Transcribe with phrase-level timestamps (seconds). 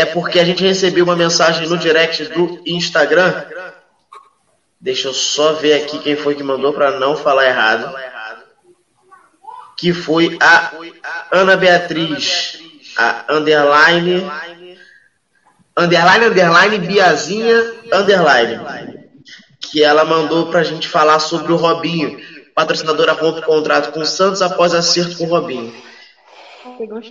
[0.00, 3.44] é porque a gente recebeu uma mensagem no direct do Instagram.
[4.80, 7.94] Deixa eu só ver aqui quem foi que mandou para não falar errado.
[9.76, 10.72] Que foi a
[11.30, 12.58] Ana Beatriz,
[12.96, 14.30] a underline,
[15.76, 18.60] underline, underline, Biazinha, underline.
[19.60, 22.18] Que ela mandou para a gente falar sobre o Robinho.
[22.54, 25.89] Patrocinadora rompe contrato com o Santos após acerto com o Robinho.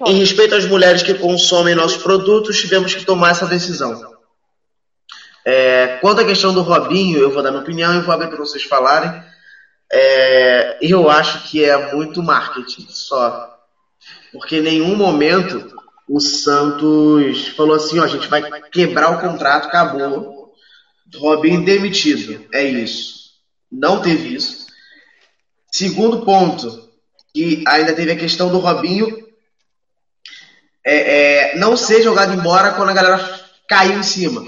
[0.05, 4.17] Em respeito às mulheres que consomem nossos produtos, tivemos que tomar essa decisão.
[5.45, 8.37] É, quanto à questão do Robinho, eu vou dar minha opinião e vou abrir para
[8.37, 9.23] vocês falarem.
[9.91, 13.57] É, eu acho que é muito marketing só.
[14.31, 15.73] Porque em nenhum momento
[16.07, 20.53] o Santos falou assim: ó, a gente vai quebrar o contrato, acabou.
[21.15, 22.45] Robinho demitido.
[22.53, 23.31] É isso.
[23.71, 24.67] Não teve isso.
[25.71, 26.89] Segundo ponto,
[27.33, 29.28] que ainda teve a questão do Robinho
[30.89, 34.43] é, é, não ser jogado embora quando a galera caiu em cima.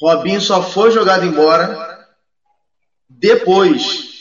[0.00, 2.06] Robinho só foi jogado embora
[3.08, 4.12] depois.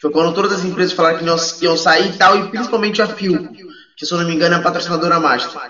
[0.00, 3.06] Foi quando todas as empresas falaram que iam, iam sair e tal, e principalmente a
[3.06, 3.50] Phil,
[3.96, 5.60] que se eu não me engano é a patrocinadora master.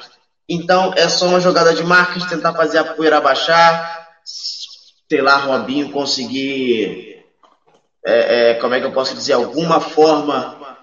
[0.48, 5.90] Então é só uma jogada de marketing, tentar fazer a poeira baixar, sei lá, Robinho
[5.90, 7.24] conseguir,
[8.04, 10.76] é, é, como é que eu posso dizer, alguma forma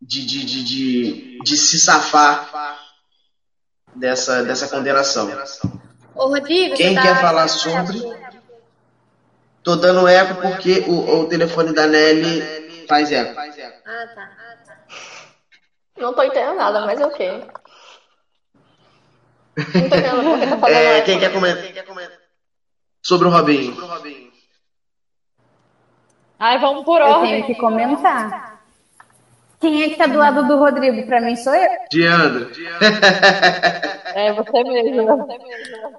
[0.00, 2.81] de, de, de, de, de se safar
[3.94, 5.30] dessa, dessa condenação.
[6.14, 7.02] Ô, Rodrigo, Quem tá...
[7.02, 8.00] quer falar sobre?
[9.62, 13.38] Tô dando eco porque o, o telefone da Nelly faz eco.
[13.86, 14.30] Ah, tá.
[15.96, 17.46] Não tô entendendo nada, mas ok.
[19.56, 21.06] Não tô entendendo porque tá fazendo É, eco.
[21.06, 22.18] quem quer comentar?
[23.02, 23.76] Sobre o Robinho.
[26.38, 27.30] Ai, vamos por Eu ordem.
[27.42, 28.51] tenho que comentar.
[29.62, 31.06] Quem é que tá do lado do Rodrigo?
[31.06, 31.70] Pra mim sou eu.
[31.88, 32.48] Diandra.
[34.14, 35.06] É você mesmo.
[35.06, 35.98] Você mesmo.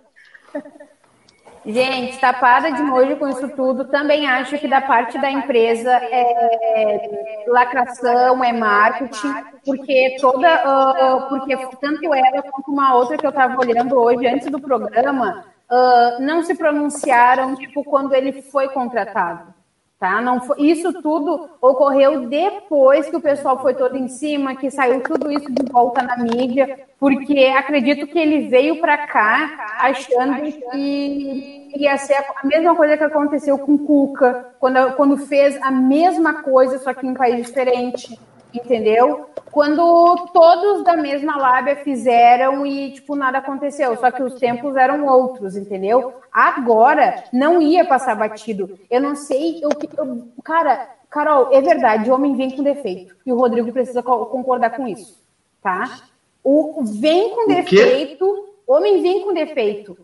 [1.66, 3.86] Gente, tapada de nojo com isso tudo.
[3.86, 9.34] Também acho que da parte da empresa é lacração, é marketing,
[9.66, 14.52] porque toda, ah, porque tanto ela quanto uma outra que eu estava olhando hoje antes
[14.52, 19.62] do programa ah, não se pronunciaram tipo quando ele foi contratado.
[19.99, 20.19] Tá?
[20.19, 25.01] Não foi, isso tudo ocorreu depois que o pessoal foi todo em cima, que saiu
[25.01, 31.71] tudo isso de volta na mídia, porque acredito que ele veio para cá achando que
[31.77, 36.79] ia ser a mesma coisa que aconteceu com Cuca, quando, quando fez a mesma coisa,
[36.79, 38.19] só que em um país diferente,
[38.53, 39.28] entendeu?
[39.52, 45.06] Quando todos da mesma lábia fizeram e, tipo, nada aconteceu, só que os tempos eram
[45.06, 46.14] outros, entendeu?
[46.31, 48.78] Agora não ia passar batido.
[48.90, 53.16] Eu não sei, eu, eu, cara, Carol, é verdade, homem vem com defeito.
[53.25, 55.22] E o Rodrigo precisa co- concordar com isso,
[55.62, 56.00] tá?
[56.44, 59.96] O vem com defeito, homem vem com defeito,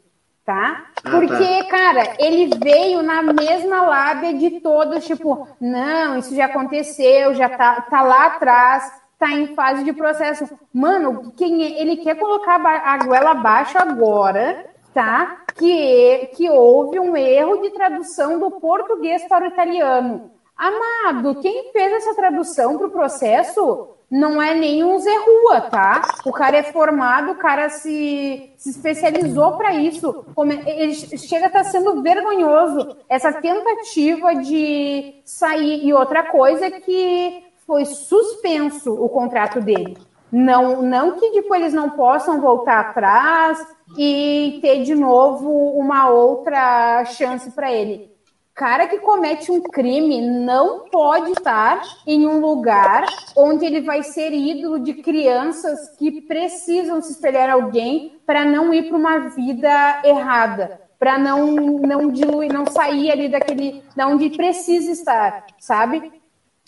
[0.49, 0.85] tá?
[1.05, 7.35] Ah, Porque, cara, ele veio na mesma lábia de todos, tipo, não, isso já aconteceu,
[7.35, 10.49] já tá, tá lá atrás, tá em fase de processo.
[10.73, 15.41] Mano, quem é- ele quer colocar a goela abaixo agora, tá?
[15.55, 20.31] Que, que houve um erro de tradução do português para o italiano.
[20.57, 26.01] Amado, quem fez essa tradução para o processo não é nem um Zé Rua, tá?
[26.25, 30.25] O cara é formado, o cara se, se especializou para isso.
[30.65, 35.85] Ele chega a estar sendo vergonhoso essa tentativa de sair.
[35.85, 39.95] E outra coisa é que foi suspenso o contrato dele.
[40.31, 43.63] Não, não que tipo, eles não possam voltar atrás
[43.97, 48.11] e ter de novo uma outra chance para ele.
[48.59, 54.33] Cara que comete um crime não pode estar em um lugar onde ele vai ser
[54.33, 60.81] ídolo de crianças que precisam se espelhar alguém para não ir para uma vida errada,
[60.99, 66.11] para não não diluir, não sair ali daquele, da onde precisa estar, sabe?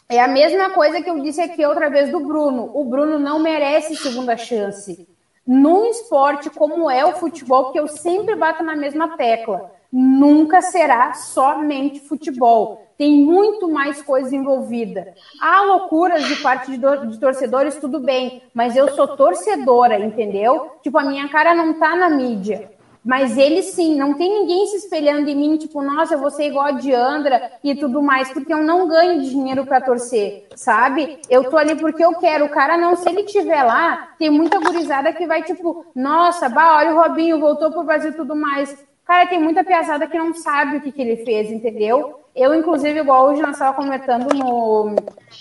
[0.08, 2.72] É a mesma coisa que eu disse aqui outra vez do Bruno.
[2.74, 5.10] O Bruno não merece segunda chance.
[5.46, 11.14] Num esporte como é o futebol, que eu sempre bato na mesma tecla, nunca será
[11.14, 12.88] somente futebol.
[12.98, 15.14] Tem muito mais coisa envolvida.
[15.42, 20.72] Há loucuras de parte de, de torcedores, tudo bem, mas eu sou torcedora, entendeu?
[20.84, 22.72] Tipo, a minha cara não tá na mídia.
[23.04, 26.46] Mas ele sim, não tem ninguém se espelhando em mim, tipo, nossa, eu vou ser
[26.46, 31.18] igual a Diandra e tudo mais, porque eu não ganho dinheiro pra torcer, sabe?
[31.28, 32.46] Eu tô ali porque eu quero.
[32.46, 36.78] O cara não, se ele tiver lá, tem muita gurizada que vai, tipo, nossa, bah,
[36.78, 38.78] olha o Robinho, voltou pro Brasil e tudo mais.
[39.12, 42.22] Cara, tem muita piazada que não sabe o que, que ele fez, entendeu?
[42.34, 44.96] Eu, inclusive, igual hoje nós estávamos comentando no,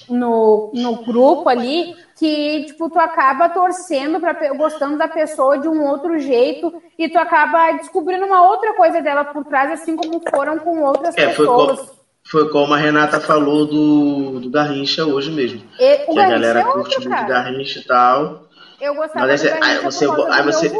[0.09, 5.87] no, no grupo ali, que, tipo, tu acaba torcendo, pra, gostando da pessoa de um
[5.87, 10.59] outro jeito e tu acaba descobrindo uma outra coisa dela por trás, assim como foram
[10.59, 11.79] com outras É, foi pessoas.
[11.79, 11.91] como,
[12.29, 15.63] foi como a Renata falou do, do Garrincha hoje mesmo.
[15.79, 17.27] E, Que a Garrincha galera é curte muito.
[17.29, 18.43] Garrincha e tal.
[18.81, 20.73] Eu gostava Mas do Garrincha aí você- aí você-.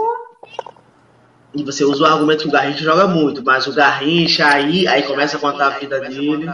[1.55, 5.03] E você usa o argumento que o Garrincha joga muito, mas o Garrincha aí, aí
[5.03, 6.47] começa a contar a vida dele.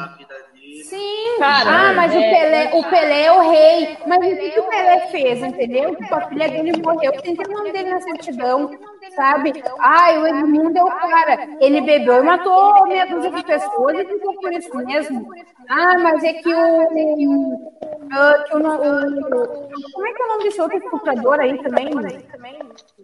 [0.88, 3.98] Sim, Cara, ah, mas o, é- Pelé, o Pelé é o rei.
[4.06, 5.94] Mas o que, que o Pelé fez, entendeu?
[5.96, 8.70] Tipo, a filha dele morreu, tem que ter o nome dele na certidão,
[9.16, 9.64] sabe?
[9.80, 11.48] Ai, o Edmundo é o cara.
[11.60, 15.26] Ele bebeu e matou meia dúzia de pessoas e ficou por isso mesmo.
[15.68, 17.68] Ah, mas é que o.
[18.12, 21.90] ah, que o, como é que é o nome desse outro estuprador aí também?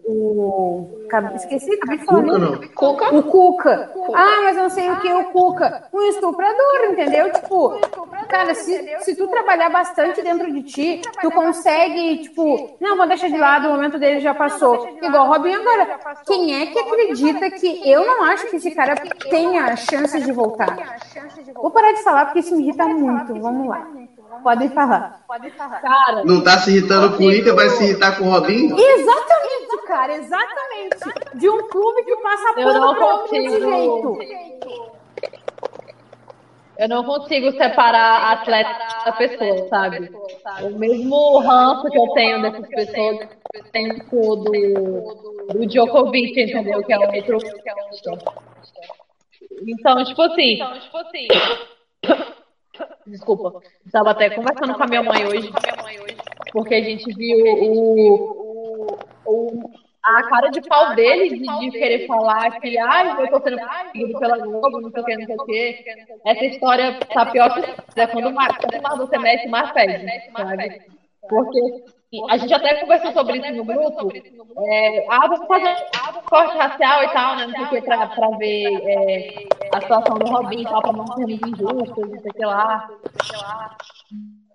[0.05, 0.89] O.
[1.35, 2.69] Esqueci, acabei de falar.
[2.75, 3.15] Cuca?
[3.15, 3.93] O Cuca.
[4.15, 5.89] Ah, mas eu não sei o que é o Cuca.
[5.93, 7.33] Um estuprador, entendeu?
[7.33, 7.79] Tipo,
[8.29, 13.29] cara, se, se tu trabalhar bastante dentro de ti, tu consegue, tipo, não, vou deixar
[13.29, 14.99] de lado, o momento dele já passou.
[15.03, 15.99] Igual o Robinho agora.
[16.27, 18.95] Quem é que acredita que eu não acho que esse cara
[19.31, 20.99] tenha chances de voltar?
[21.55, 23.35] Vou parar de falar porque isso me irrita muito.
[23.41, 23.87] Vamos lá.
[24.43, 25.21] Podem falar.
[25.81, 28.77] Cara, Não tá se irritando com o Inter, vai se irritar com o Robinho?
[28.79, 30.99] Exatamente, cara, exatamente.
[31.35, 34.19] De um clube que passa pano não pra outro desse jeito.
[36.79, 38.71] eu não consigo separar atleta
[39.05, 40.11] da pessoa, sabe?
[40.63, 43.99] O mesmo ranço que eu tenho dessas pessoas, eu tenho
[44.37, 46.83] do, do Djokovic, entendeu?
[46.83, 47.39] Que é outro.
[49.67, 50.59] Então, tipo assim.
[53.07, 53.61] Desculpa.
[53.85, 55.51] Estava até conversando com a minha mãe hoje,
[56.53, 59.71] porque a gente viu o, o,
[60.05, 64.19] a cara de pau dele de, de querer falar que, ai, eu tô sendo perseguido
[64.19, 65.85] pela Globo, não sei o que, não sei o que.
[66.25, 68.57] Essa história tá pior que é quando mais,
[68.99, 70.07] você mexe, mais perde,
[70.37, 70.83] sabe?
[71.29, 71.61] Porque
[72.31, 74.13] a gente até conversou sobre isso no grupo.
[74.67, 75.77] É, ah, vamos fazer
[76.19, 77.47] um corte racial e tal, né?
[77.47, 80.93] Não sei o que, pra, pra ver é, a situação do Robin e tal, pra
[80.93, 82.89] não sermos injustos, não sei o que lá.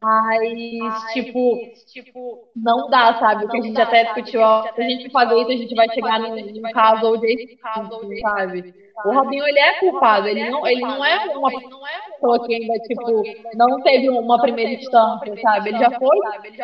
[0.02, 1.58] Mas, tipo,
[1.88, 3.46] tipo, não dá, sabe?
[3.46, 4.42] O que a gente até discutiu,
[4.76, 7.58] se a gente fazer isso, a gente vai chegar num, caso ou desse
[8.22, 8.74] sabe?
[9.06, 13.24] O Robinho, ele é culpado, ele não, ele não é uma pessoa que ainda, tipo,
[13.56, 15.70] não teve uma primeira instância, sabe?
[15.70, 16.18] Ele já foi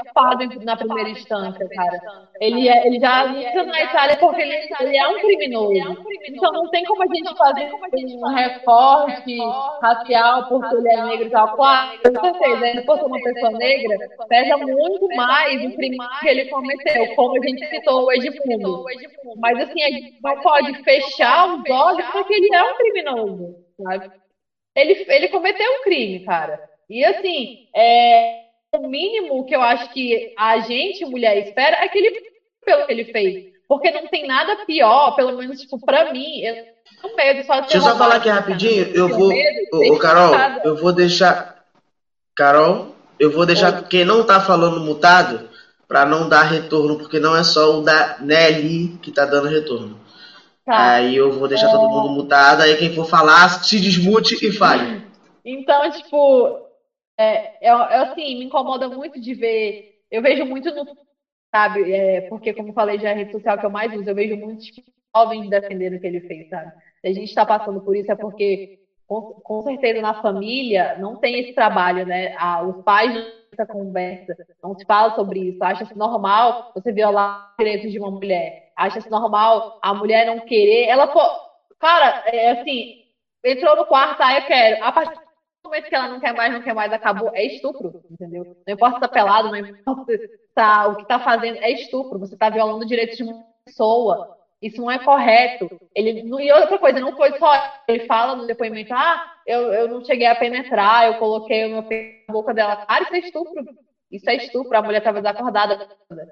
[0.03, 1.99] culpado na primeira instância, cara.
[2.39, 6.03] Ele, é, ele já luta na Itália porque ele, ele é um criminoso.
[6.27, 9.37] Então não tem como a gente fazer um recorte
[9.81, 11.55] racial porque ele é negro e tal.
[11.55, 13.97] Claro, com certeza, ele por ser uma pessoa negra,
[14.27, 18.83] pesa muito mais o crime que ele cometeu, como a gente citou o Edmundo.
[19.37, 24.11] Mas assim, a gente não pode fechar os olhos porque ele é um criminoso, sabe?
[24.75, 26.59] Ele, ele cometeu um crime, cara.
[26.89, 28.43] E assim, é,
[28.75, 32.33] o mínimo que eu acho que a gente, mulher, espera é que ele
[32.63, 33.53] pelo que ele fez.
[33.67, 36.55] Porque não tem nada pior, pelo menos, tipo, pra mim, eu
[37.01, 39.31] tenho medo só de Deixa eu só falar aqui rapidinho, eu vou.
[39.73, 40.33] Ô, Carol,
[40.63, 41.63] eu vou deixar.
[42.35, 45.49] Carol, eu vou deixar quem não tá falando mutado
[45.87, 49.99] pra não dar retorno, porque não é só o da Nelly que tá dando retorno.
[50.65, 50.93] Tá.
[50.93, 55.03] Aí eu vou deixar todo mundo mutado, aí quem for falar, se desmute e fale.
[55.43, 56.57] Então, tipo,
[57.19, 59.83] é, eu, eu, assim, me incomoda muito de ver.
[60.09, 60.85] Eu vejo muito no.
[61.53, 61.91] Sabe?
[61.91, 64.15] É, porque, como eu falei, já é a rede social que eu mais uso, eu
[64.15, 64.65] vejo muitos
[65.15, 66.71] jovens defendendo o que ele fez, sabe?
[67.01, 68.69] Se a gente está passando por isso é porque,
[69.05, 72.33] com, com certeza, na família não tem esse trabalho, né?
[72.37, 75.63] Ah, os pais não têm essa conversa, não se fala sobre isso.
[75.63, 78.62] Acha-se normal você violar os direitos de uma mulher.
[78.75, 80.85] Acha-se normal a mulher não querer.
[80.87, 81.21] Ela, pô,
[81.79, 82.85] cara, é assim,
[83.43, 84.77] entrou no quarto, ah, eu quero.
[84.79, 87.91] A partir do momento que ela não quer mais, não quer mais, acabou, é estupro,
[88.09, 88.43] entendeu?
[88.65, 90.19] Não importa se tá pelado, não importa
[90.53, 92.19] tá, o que tá fazendo, é estupro.
[92.19, 93.33] Você tá violando o direito de uma
[93.65, 94.29] pessoa.
[94.61, 95.67] Isso não é correto.
[95.93, 97.51] Ele, e outra coisa, não foi só.
[97.87, 101.81] Ele fala no depoimento: ah, eu, eu não cheguei a penetrar, eu coloquei o meu
[101.81, 102.77] na boca dela.
[102.77, 103.65] Cara, isso é estupro.
[104.13, 104.77] Isso é estupro.
[104.77, 105.75] A mulher estava desacordada.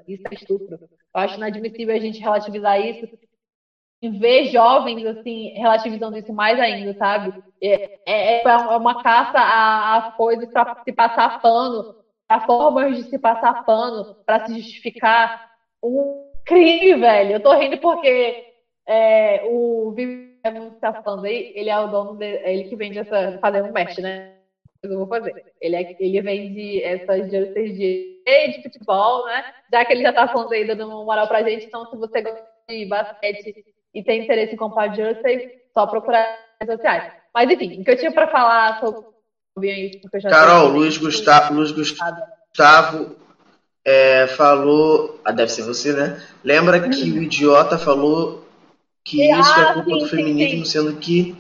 [0.08, 0.78] Isso é estupro.
[0.80, 3.08] Eu acho inadmissível a gente relativizar isso
[4.02, 7.34] e ver jovens, assim, relativizando isso mais ainda, sabe?
[7.62, 11.96] É, é, é uma caça a coisas para se passar pano,
[12.30, 15.52] a formas de se passar pano para se justificar
[15.84, 17.34] um crime, velho.
[17.34, 18.44] Eu tô rindo porque
[18.88, 22.64] é, o Vivi é muito tá falando aí, ele é o dono, de, é ele
[22.64, 24.31] que vende essa, fazendo um match, né?
[24.84, 25.46] Eu vou fazer.
[25.62, 29.46] Ele, é, ele vende essas jerseys de, de futebol, né?
[29.72, 32.22] Já que ele já tá falando aí, dando uma moral pra gente, então se você
[32.22, 36.22] gosta de basquete e tem interesse em comprar Jersey, só procurar
[36.60, 37.14] nas redes sociais.
[37.34, 40.98] Mas enfim, o que eu tinha para falar sobre isso, porque eu já Carol, Luiz
[40.98, 43.16] Gustavo, Luiz Gustavo
[43.86, 45.20] é, falou.
[45.24, 46.22] Ah, deve ser você, né?
[46.44, 48.46] Lembra que o idiota falou
[49.04, 50.72] que Ah, isso é culpa sim, do sim, feminismo, sim.
[50.72, 51.36] sendo que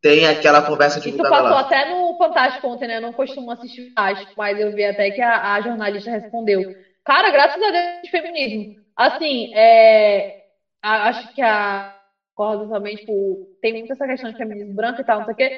[0.00, 1.56] tem aquela conversa Isso divulgada passou lá.
[1.56, 2.96] até no Fantástico ontem, né?
[2.96, 6.66] Eu não costumo assistir Fantástico, mas eu vi até que a, a jornalista respondeu.
[7.04, 8.68] Cara, graças a Deus de feminismo.
[8.96, 10.32] Assim, é,
[10.82, 11.94] a- acho que a
[12.34, 15.36] concordo também, tipo, tem muito essa questão de feminismo branco e tal, não sei o
[15.36, 15.54] quê.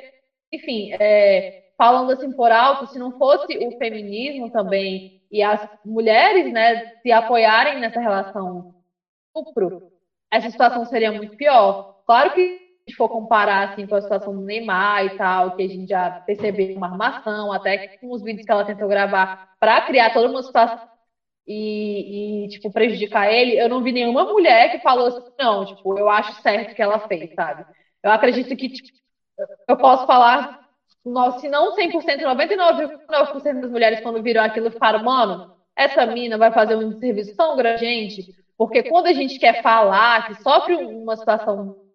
[0.53, 1.45] Enfim, é,
[1.79, 7.13] falando assim por alto, se não fosse o feminismo também e as mulheres, né, se
[7.13, 8.65] apoiarem nessa relação
[9.29, 9.75] estupro,
[10.31, 11.77] essa situação seria muito pior.
[12.07, 15.69] Claro que gente for comparar assim com a situação do Neymar e tal, que a
[15.69, 20.13] gente já percebeu uma armação, até com os vídeos que ela tentou gravar para criar
[20.13, 20.91] toda uma situação
[21.47, 25.99] e, e, tipo, prejudicar ele, eu não vi nenhuma mulher que falou assim, não, tipo,
[25.99, 27.65] eu acho certo o que ela fez, sabe?
[28.03, 28.89] Eu acredito que, tipo,
[29.69, 30.61] eu posso falar,
[31.41, 36.77] se não 100%, 99,9% das mulheres quando viram aquilo ficaram, mano, essa mina vai fazer
[36.77, 41.90] um serviço tão grande, porque quando a gente quer falar que sofre uma situação,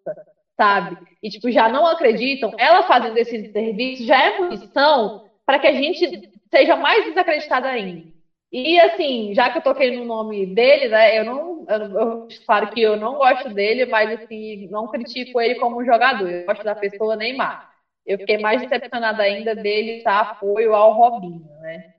[0.56, 5.66] sabe, e tipo, já não acreditam, ela fazendo esse serviço já é munição para que
[5.66, 8.16] a gente seja mais desacreditada ainda.
[8.50, 12.70] E assim, já que eu toquei no nome dele, né, eu não, eu, eu, claro
[12.70, 16.74] que eu não gosto dele, mas assim, não critico ele como jogador, eu gosto da
[16.74, 17.70] pessoa Neymar.
[18.06, 21.95] Eu fiquei mais decepcionada ainda dele dar apoio ao Robinho, né?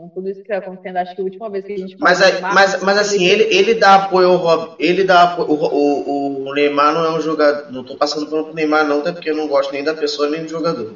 [0.00, 2.22] Com tudo isso que está acontecendo, acho que a última vez que a gente Mas,
[2.22, 5.54] aí- Neymar, mas, mas assim, ele, ele dá apoio ao Rob, ele dá apoio, o,
[5.54, 9.28] o, o Neymar não é um jogador, não tô passando pro Neymar não, até porque
[9.30, 10.88] eu não gosto nem da pessoa nem do jogador.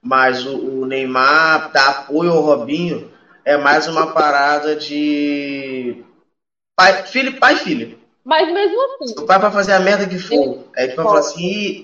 [0.00, 3.04] Mas o, o Neymar dá apoio ao Robinho
[3.44, 5.96] é mais uma parada de
[6.76, 7.90] pai, filho, pai filho.
[8.24, 10.56] Mas mesmo assim, O pai vai fazer a merda que for.
[10.76, 11.74] Aí tu vai falar assim,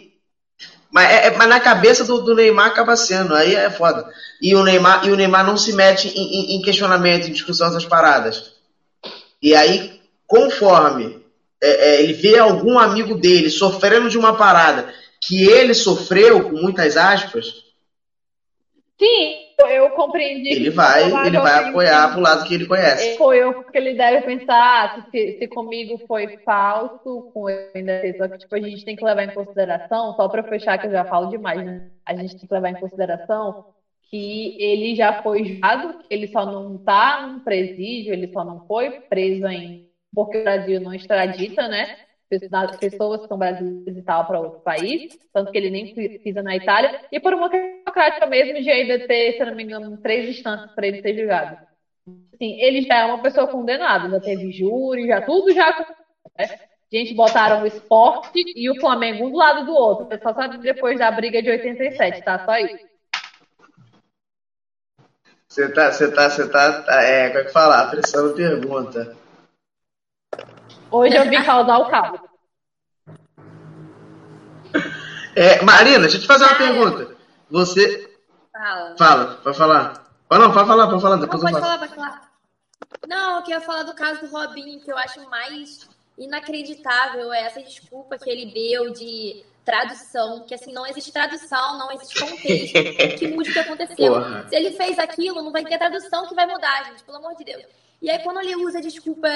[0.92, 4.04] mas, é, é- mas na cabeça do, do Neymar acaba sendo, aí é foda.
[4.40, 6.12] E o Neymar, e o Neymar não se mete em,
[6.54, 8.52] em- em questionamento, em discussão dessas paradas.
[9.42, 9.90] E aí,
[10.26, 11.18] conforme
[11.62, 14.86] é, é, ele vê algum amigo dele sofrendo de uma parada
[15.20, 17.46] que ele sofreu, com muitas aspas,
[18.98, 19.34] sim,
[19.68, 23.16] eu compreendi ele que vai, ele vai apoiar pro lado que ele conhece.
[23.16, 28.14] Foi eu porque ele deve pensar ah, se, se comigo foi falso, com ele ainda
[28.16, 30.90] só que tipo, a gente tem que levar em consideração, só para fechar que eu
[30.90, 31.80] já falo demais, né?
[32.06, 33.54] A gente tem que levar em consideração
[34.10, 38.60] que ele já foi julgado, que ele só não tá num presídio, ele só não
[38.68, 39.80] foi preso ainda,
[40.14, 41.88] porque o Brasil não extradita, né?
[42.78, 47.00] Pessoas são brasileiras e tal para outro país, tanto que ele nem pisa na Itália,
[47.10, 50.86] e por uma democrática mesmo de ainda ter, se não me engano, três instâncias para
[50.86, 51.58] ele ser julgado.
[52.34, 55.86] Assim, ele já é uma pessoa condenada, já teve júri, já tudo já.
[56.38, 56.58] Né?
[56.92, 60.06] Gente, botaram o esporte e o Flamengo um do lado do outro.
[60.06, 62.44] Você só sabe depois da briga de 87, tá?
[62.44, 62.92] Só isso.
[65.48, 67.82] Você tá, você tá, você tá, tá, é, como é que fala?
[67.82, 69.16] Apressando pergunta.
[70.92, 72.20] Hoje eu vim causar o caos.
[75.34, 77.16] É, Marina, deixa eu te fazer uma pergunta.
[77.50, 78.14] Você.
[78.52, 78.96] Fala.
[78.98, 80.04] Fala, pode falar.
[80.28, 82.32] Ah, não, pode falar, pode falar, Não, depois eu pode falar, pode falar.
[83.08, 87.62] Não, eu queria falar do caso do Robinho, que eu acho mais inacreditável é essa
[87.62, 93.28] desculpa que ele deu de tradução, que assim, não existe tradução, não existe contexto que
[93.28, 94.12] mude o que aconteceu.
[94.12, 94.46] Porra.
[94.48, 97.44] Se ele fez aquilo, não vai ter tradução que vai mudar, gente, pelo amor de
[97.44, 97.64] Deus.
[98.00, 99.28] E aí, quando ele usa a desculpa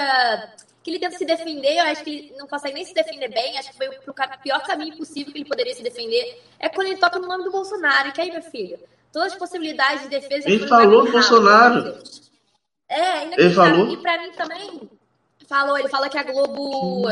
[0.86, 3.58] que ele tenta se defender, eu acho que ele não consegue nem se defender bem,
[3.58, 6.96] acho que foi pro pior caminho possível que ele poderia se defender, é quando ele
[6.98, 8.12] toca no nome do Bolsonaro.
[8.12, 8.78] Que aí, meu filho,
[9.12, 10.48] todas as possibilidades de defesa...
[10.48, 11.98] Ele falou Bolsonaro.
[12.88, 13.92] É, Ele falou?
[13.92, 14.88] E pra mim também,
[15.48, 17.02] falou, ele fala que a Globo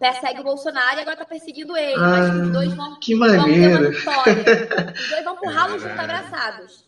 [0.00, 1.96] persegue o Bolsonaro e agora tá perseguindo ele.
[1.96, 3.92] mas Ah, os dois vão, que vão ter uma maneiro.
[3.92, 4.92] vitória.
[4.92, 6.84] Os dois vão pro ralo junto abraçados.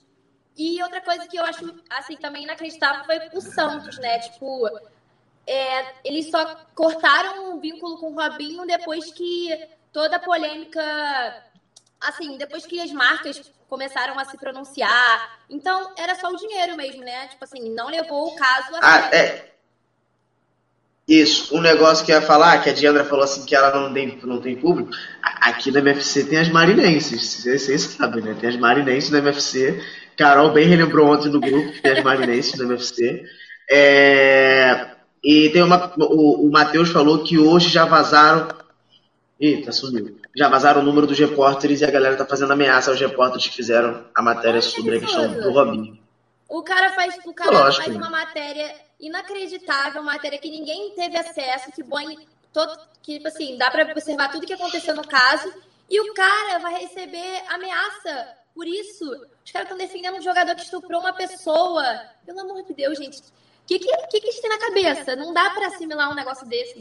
[0.59, 4.19] E outra coisa que eu acho, assim, também inacreditável foi o Santos, né?
[4.19, 4.69] Tipo,
[5.47, 9.49] é, eles só cortaram o vínculo com o Robinho depois que
[9.93, 10.83] toda a polêmica,
[12.01, 15.39] assim, depois que as marcas começaram a se pronunciar.
[15.49, 17.29] Então, era só o dinheiro mesmo, né?
[17.29, 19.53] Tipo assim, não levou o caso a Ah, é.
[21.09, 23.93] Isso, um negócio que eu ia falar, que a Diandra falou assim que ela não
[23.93, 24.93] tem, não tem público.
[25.21, 28.37] Aqui na MFC tem as marinenses, vocês vocês sabem, né?
[28.41, 29.83] Tem as marinenses na MFC.
[30.17, 33.25] Carol bem relembrou ontem no grupo que tem as marinenses na MFC.
[33.69, 34.92] É,
[35.23, 35.93] e tem uma.
[35.99, 38.49] O, o Matheus falou que hoje já vazaram.
[39.39, 40.19] Eita, sumiu.
[40.37, 43.57] Já vazaram o número dos repórteres e a galera tá fazendo ameaça aos repórteres que
[43.57, 45.99] fizeram a matéria Olha sobre a que questão do Robinho.
[46.49, 47.85] O cara faz, o cara Lógico.
[47.85, 52.17] faz uma matéria inacreditável, uma matéria que ninguém teve acesso, que põe
[52.53, 55.53] todo, que, tipo assim, dá pra observar tudo que aconteceu no caso.
[55.91, 59.05] E o cara vai receber ameaça por isso.
[59.45, 62.01] Os caras estão defendendo um jogador que estuprou uma pessoa.
[62.25, 63.21] Pelo amor de Deus, gente.
[63.63, 65.17] O que, que, que, que eles têm na cabeça?
[65.17, 66.75] Não dá pra assimilar um negócio desse.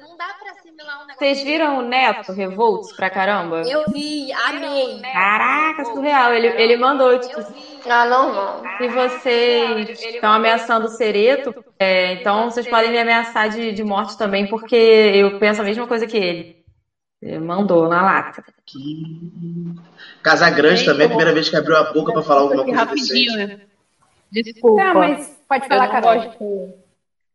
[0.00, 3.62] Não dá pra assimilar um negócio Vocês viram o Neto Revolts pra caramba?
[3.62, 5.00] Eu vi, amei.
[5.00, 6.34] Caraca, surreal.
[6.34, 7.40] Ele, ele mandou, tipo,
[7.88, 8.62] Ah, normal.
[8.78, 14.18] se vocês estão ameaçando o Cereto, é, então vocês podem me ameaçar de, de morte
[14.18, 16.64] também, porque eu penso a mesma coisa que ele.
[17.22, 18.44] Ele mandou na lata.
[20.22, 23.32] Casagrande Gente, também, eu- primeira vez que abriu a boca pra falar alguma coisa rapidinho,
[23.32, 23.56] decente.
[23.56, 23.66] né?
[24.42, 24.82] Desculpa.
[24.82, 26.14] Tá, mas pode falar, não Carol.
[26.14, 26.74] gosto.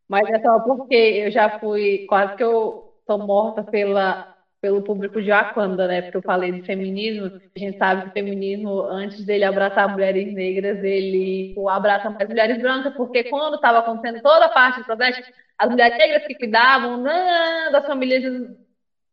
[0.08, 2.06] Mas é só porque eu já fui.
[2.08, 6.02] Quase que eu tô morta pela, pelo público de Wakanda, né?
[6.02, 7.28] Porque eu falei de feminismo.
[7.56, 12.28] A gente sabe que o feminismo, antes dele abraçar mulheres negras, ele pô, abraça mais
[12.28, 15.24] mulheres brancas, porque quando estava acontecendo toda a parte do protesto,
[15.58, 18.24] as mulheres negras que cuidavam não, das famílias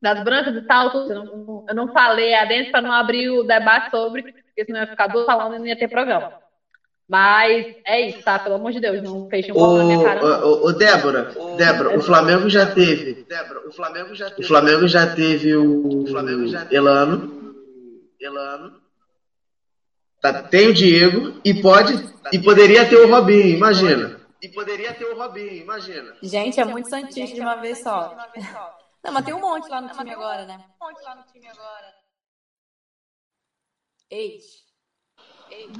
[0.00, 1.12] das brancas e tal, tudo.
[1.12, 4.86] Eu não, eu não falei adentro para não abrir o debate sobre, porque senão ia
[4.86, 6.45] ficar duas falando e não ia ter programa.
[7.08, 8.38] Mas é isso, tá?
[8.38, 10.44] Pelo amor de Deus, não fechem um pouco na minha cara.
[10.44, 13.24] Ô, ô, Débora, Débora, o Flamengo já teve.
[13.24, 14.42] Débora, o Flamengo já teve.
[14.42, 16.04] O Flamengo já teve o
[16.70, 17.54] Elano.
[18.20, 18.80] Elano.
[20.20, 21.92] Tá, tem o Diego e pode
[22.32, 24.20] e poderia ter o Robinho, imagina.
[24.42, 26.16] E poderia ter o Robinho, imagina.
[26.20, 28.16] Gente, é muito santista de uma vez só.
[29.04, 30.64] Não, mas tem um monte lá no time agora, né?
[34.10, 34.65] Ex.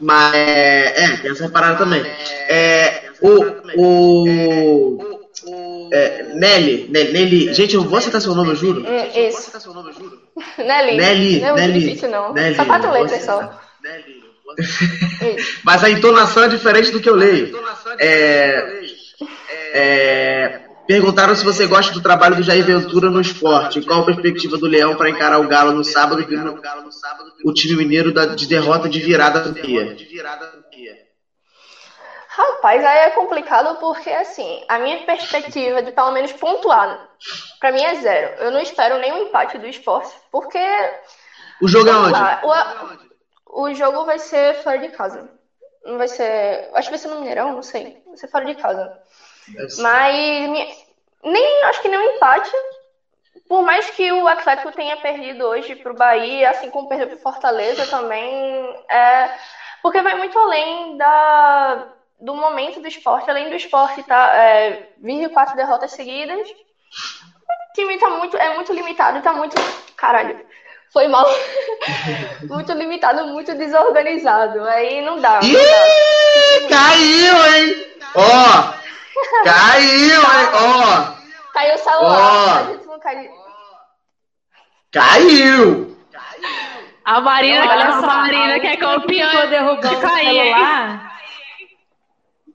[0.00, 2.02] Mas é, é, tem essa parada também.
[2.48, 5.16] É, o o
[5.92, 8.80] é, Nelly, Nelly, Nelly, gente, eu vou citar seu nome, eu juro.
[8.80, 9.52] Hum, Isso.
[10.58, 10.96] Nelly.
[10.96, 12.32] Nelly, Não é Nelly, difícil, não.
[12.32, 13.60] Nelly, Só quatro letras só.
[14.58, 15.60] Isso.
[15.62, 17.56] Mas a entonação é diferente do que eu leio.
[17.98, 18.80] É,
[19.72, 23.82] é, perguntaram se você gosta do trabalho do Jair Ventura no esporte.
[23.82, 26.24] Qual a perspectiva do Leão para encarar o Galo no sábado,
[27.44, 29.96] o time mineiro de derrota de virada do Pia?
[32.28, 37.08] Rapaz, aí é complicado porque, assim, a minha perspectiva de pelo menos pontuar,
[37.58, 38.42] pra mim é zero.
[38.42, 40.58] Eu não espero nenhum empate do esporte, porque
[41.62, 42.18] O jogo é onde?
[43.46, 45.30] o, o jogo vai ser fora de casa.
[45.86, 46.68] Não vai ser.
[46.74, 48.02] Acho que vai ser no Mineirão, não sei.
[48.06, 48.92] Vai ser fora de casa.
[49.78, 50.76] Mas
[51.22, 52.50] nem acho que nenhum empate.
[53.48, 57.86] Por mais que o Atlético tenha perdido hoje pro Bahia, assim como perdeu pro Fortaleza
[57.86, 59.30] também, é,
[59.82, 61.86] porque vai muito além da,
[62.20, 66.48] do momento do esporte, além do esporte tá é, 24 derrotas seguidas.
[66.48, 69.54] O time tá muito, é muito limitado, tá muito.
[69.96, 70.44] Caralho,
[70.92, 71.26] foi mal.
[72.48, 74.64] muito limitado, muito desorganizado.
[74.64, 75.40] Aí não dá.
[75.40, 75.46] Não dá.
[75.46, 77.86] Ih, caiu, hein?
[78.14, 78.85] Ó,
[79.44, 80.48] caiu, hein?
[80.54, 81.16] Ó,
[81.52, 82.58] Caiu o celular.
[82.58, 83.30] A gente não cai.
[84.92, 85.96] caiu.
[87.04, 91.12] A Marina, Olha a só, Marina a que é campeã ficou derrubando de o celular.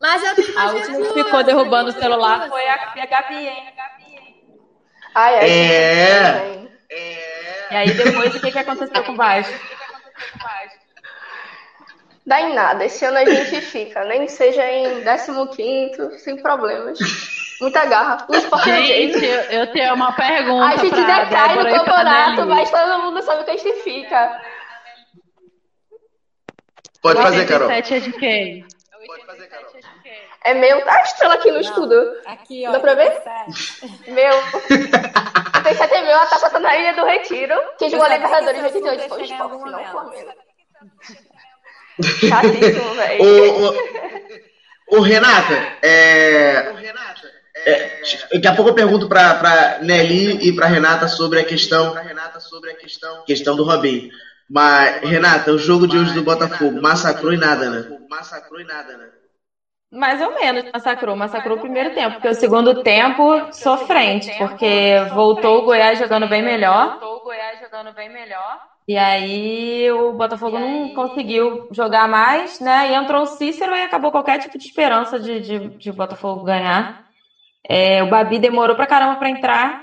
[0.02, 2.50] Mas eu tenho A última que ficou derrubando o celular duas.
[2.50, 3.74] foi a, a Gabi, hein?
[5.15, 6.39] Ai, ai, É.
[6.54, 6.71] gente.
[7.71, 9.54] E aí depois o que, que aconteceu com o Vasco?
[12.26, 12.86] Dá em nada.
[12.86, 17.00] Esse ano a gente fica, nem que seja em 15, sem problemas.
[17.60, 18.26] Muita garra.
[18.28, 23.04] O esporte Gente, eu, eu tenho uma pergunta A gente decai no campeonato, mas todo
[23.04, 24.42] mundo sabe o que a gente fica.
[27.02, 27.68] Pode fazer, Carol.
[27.68, 28.66] 87 é de quem?
[30.44, 30.84] É meu.
[30.84, 31.96] Tá a estrela aqui no estudo.
[32.26, 32.72] Aqui, ó.
[32.72, 33.12] Dá pra ver?
[33.22, 34.02] sete.
[34.12, 34.36] Meu.
[35.58, 37.56] 87 é meu, a taça tá na Ilha do Retiro.
[37.78, 39.86] Quem jogou Libertadores que de esse 88 foi o esporte, não o.
[39.86, 40.32] Flamengo.
[42.04, 43.24] Chatíssimo, velho.
[43.24, 46.64] Ô, ô, ô, Renata, é,
[47.56, 47.88] é,
[48.34, 51.94] daqui a pouco eu pergunto pra, pra Nelly e pra Renata sobre a questão,
[53.26, 54.04] questão do Robinho.
[54.50, 57.84] Mas, Renata, o jogo de hoje do Botafogo massacrou e nada, né?
[58.10, 59.08] Massacrou e nada, né?
[59.92, 61.16] Mais ou menos massacrou.
[61.16, 66.42] Massacrou o primeiro tempo, porque o segundo tempo sofrente, porque voltou o Goiás jogando bem
[66.42, 66.90] melhor.
[68.88, 72.89] E aí o Botafogo não conseguiu jogar mais, né?
[72.89, 77.02] E entrou o Cícero e acabou qualquer tipo de esperança de, de, de Botafogo ganhar.
[77.70, 79.74] É, o Babi demorou pra caramba pra entrar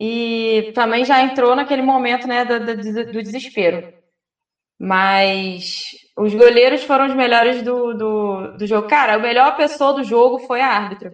[0.00, 3.82] e também já entrou naquele momento, né, do, do, do desespero.
[4.78, 5.62] Mas
[6.16, 8.88] os goleiros foram os melhores do, do, do jogo.
[8.88, 11.12] Cara, a melhor pessoa do jogo foi a árbitra.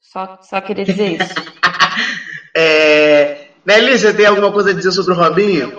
[0.00, 1.34] Só, só queria dizer isso.
[2.58, 5.72] É, Nelly, você tem alguma coisa a dizer sobre o Robinho?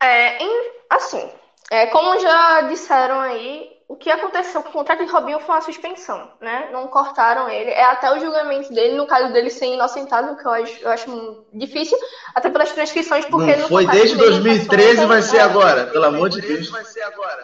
[0.00, 1.30] É, em- assim,
[1.70, 5.60] é, como já disseram aí, o que aconteceu com o contrato de Robinho foi uma
[5.60, 6.68] suspensão, né?
[6.70, 7.70] Não cortaram ele.
[7.70, 11.38] É até o julgamento dele, no caso dele ser inocentado, que eu acho, eu acho
[11.52, 11.96] difícil,
[12.34, 16.70] até pelas transcrições, porque não foi desde 2013 vai ser agora, pelo amor de Deus.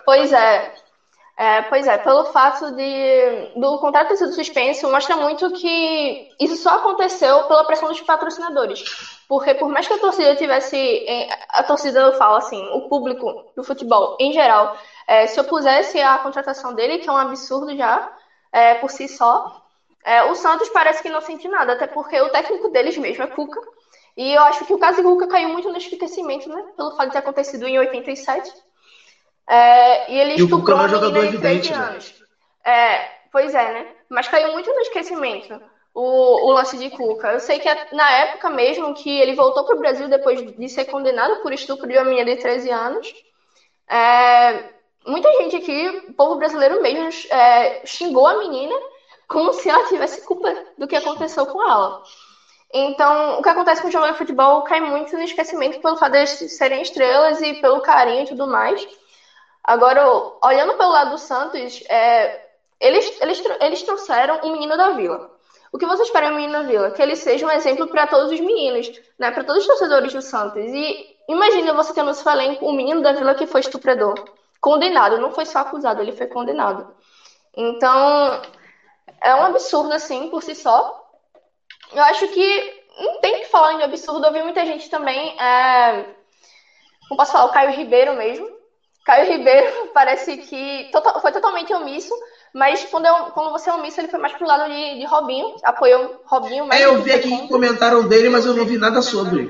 [0.04, 0.70] Pois é.
[1.36, 1.62] É.
[1.62, 6.76] Pois é, pelo fato de do contrato ter sido suspenso, mostra muito que isso só
[6.76, 8.84] aconteceu pela pressão dos patrocinadores.
[9.28, 11.06] Porque por mais que a torcida tivesse.
[11.50, 16.18] A torcida eu falo assim, o público do futebol em geral é, se opusesse à
[16.18, 18.12] contratação dele, que é um absurdo já
[18.52, 19.62] é, por si só,
[20.30, 23.60] o Santos parece que não sente nada, até porque o técnico deles mesmo é Cuca.
[24.16, 26.62] E eu acho que o caso de Cuca caiu muito no esquecimento, né?
[26.76, 28.52] Pelo fato de ter acontecido em 87.
[29.48, 31.78] É, e ele e estuprou o é jogador evidente, né?
[31.78, 32.14] anos.
[32.64, 33.09] Né?
[33.30, 33.87] pois é, né?
[34.09, 35.61] Mas caiu muito no esquecimento
[35.94, 37.33] o, o lance de Cuca.
[37.33, 40.87] Eu sei que na época mesmo que ele voltou para o Brasil depois de ser
[40.87, 43.14] condenado por estupro de uma menina de 13 anos,
[43.88, 44.64] é,
[45.07, 48.74] muita gente aqui, o povo brasileiro mesmo, é, xingou a menina
[49.28, 52.02] como se ela tivesse culpa do que aconteceu com ela.
[52.72, 56.12] Então, o que acontece com o jogador de futebol cai muito no esquecimento pelo fato
[56.12, 58.85] de serem estrelas e pelo carinho e tudo mais.
[59.64, 60.07] Agora,
[60.42, 62.48] olhando pelo lado do Santos, é,
[62.79, 65.31] eles, eles, eles trouxeram um menino da vila.
[65.72, 66.90] O que você espera do menino da vila?
[66.90, 69.31] Que ele seja um exemplo para todos os meninos, né?
[69.31, 70.62] para todos os torcedores do Santos.
[70.62, 72.31] E imagina você tendo no seu
[72.62, 74.14] um menino da vila que foi estuprador
[74.61, 76.94] condenado, não foi só acusado, ele foi condenado.
[77.57, 78.40] Então,
[79.20, 81.07] é um absurdo, assim, por si só.
[81.92, 84.27] Eu acho que não tem que falar em absurdo.
[84.27, 85.38] Eu vi muita gente também.
[85.40, 86.05] É...
[87.09, 87.46] Como posso falar?
[87.46, 88.53] O Caio Ribeiro mesmo.
[89.04, 90.90] Caio Ribeiro parece que
[91.20, 92.14] foi totalmente omisso
[92.54, 95.56] mas quando, eu, quando você é omisso, ele foi mais pro lado de, de Robinho,
[95.64, 96.72] apoiou Robinho.
[96.72, 99.42] É, eu vi aqui que comentaram dele, mas eu não vi nada sobre.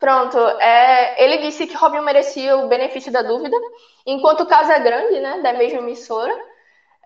[0.00, 3.54] Pronto, é, ele disse que Robinho merecia o benefício da dúvida,
[4.06, 6.34] enquanto o caso é grande, né, da mesma emissora,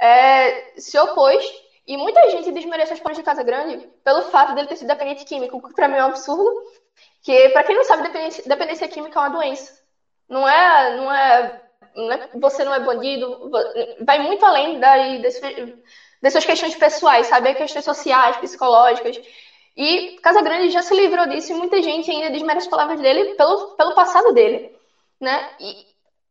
[0.00, 1.44] é, se opôs.
[1.84, 5.24] E muita gente desmereceu as planos de Casa Grande pelo fato dele ter sido dependente
[5.24, 6.48] químico, o que para mim é um absurdo.
[7.20, 9.81] Que, para quem não sabe, dependência, dependência química é uma doença.
[10.32, 11.60] Não é, não é
[11.94, 12.28] né?
[12.34, 13.50] você não é bandido,
[14.00, 15.20] vai muito além daí
[16.22, 17.54] dessas questões pessoais, sabe?
[17.54, 19.20] Questões sociais, psicológicas.
[19.76, 23.34] E Casa Grande já se livrou disso e muita gente ainda desmerece as palavras dele
[23.34, 24.74] pelo, pelo passado dele,
[25.20, 25.50] né?
[25.60, 25.86] E,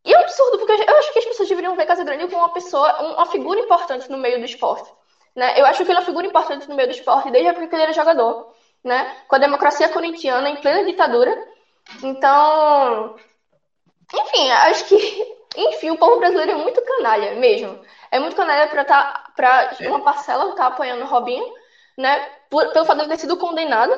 [0.05, 2.37] e é um absurdo, porque eu acho que as pessoas deveriam ver Casa Grande como
[2.37, 4.91] uma pessoa, uma figura importante no meio do esporte.
[5.35, 5.59] Né?
[5.59, 7.67] Eu acho que ele é uma figura importante no meio do esporte desde a época
[7.67, 8.51] que ele era jogador,
[8.83, 9.15] né?
[9.27, 11.35] Com a democracia corintiana em plena ditadura.
[12.03, 13.15] Então,
[14.13, 17.79] enfim, acho que enfim, o povo brasileiro é muito canalha mesmo.
[18.09, 21.45] É muito canalha para tá, pra uma parcela estar tá apoiando o Robinho,
[21.97, 22.19] né?
[22.49, 23.93] Por, pelo fato de ele ter sido condenado.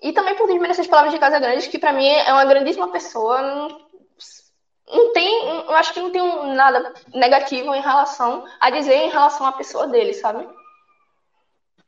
[0.00, 2.88] E também por desmerecer as palavras de Casa Grande, que para mim é uma grandíssima
[2.92, 3.42] pessoa.
[3.42, 3.80] Não,
[4.92, 5.48] não tem.
[5.48, 9.88] Eu acho que não tem nada negativo em relação a dizer em relação à pessoa
[9.88, 10.48] dele, sabe?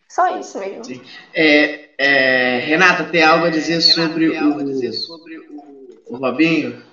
[0.09, 0.85] Só isso mesmo.
[0.85, 1.01] Sim.
[1.33, 6.90] É, é, Renata, tem algo a dizer sobre, o, o Robinho?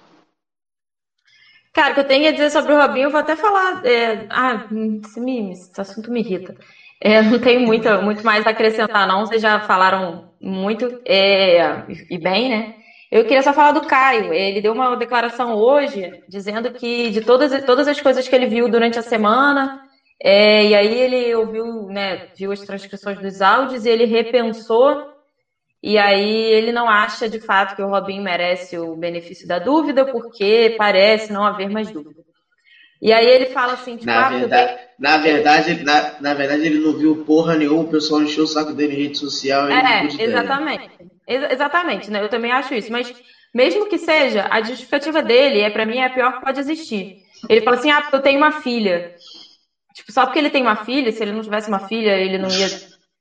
[1.77, 3.85] Cara, o que eu tenho a dizer sobre o Robinho, eu vou até falar.
[3.85, 4.65] É, ah,
[5.05, 5.19] esse,
[5.51, 6.55] esse assunto me irrita.
[6.99, 9.27] É, não tenho muito, muito mais a acrescentar, não.
[9.27, 12.73] Vocês já falaram muito é, e bem, né?
[13.11, 14.33] Eu queria só falar do Caio.
[14.33, 18.67] Ele deu uma declaração hoje dizendo que de todas, todas as coisas que ele viu
[18.67, 19.79] durante a semana,
[20.19, 25.05] é, e aí ele ouviu, né, viu as transcrições dos áudios e ele repensou
[25.81, 30.05] e aí ele não acha de fato que o Robinho merece o benefício da dúvida,
[30.05, 32.21] porque parece não haver mais dúvida.
[32.99, 36.79] E aí ele fala assim, tipo, na, ah, verdade, na, verdade, na, na, verdade, ele
[36.79, 39.69] não viu porra nenhuma, o pessoal encheu o saco dele em rede social.
[40.19, 40.89] é, exatamente.
[41.27, 42.23] Ex exatamente, né?
[42.23, 42.91] Eu também acho isso.
[42.91, 43.13] Mas
[43.53, 47.17] mesmo que seja, a justificativa dele, é para mim, é a pior que pode existir.
[47.47, 49.11] Ele fala assim, ah, porque eu tenho uma filha.
[49.93, 52.49] Tipo, só porque ele tem uma filha, se ele não tivesse uma filha, ele não
[52.49, 52.67] ia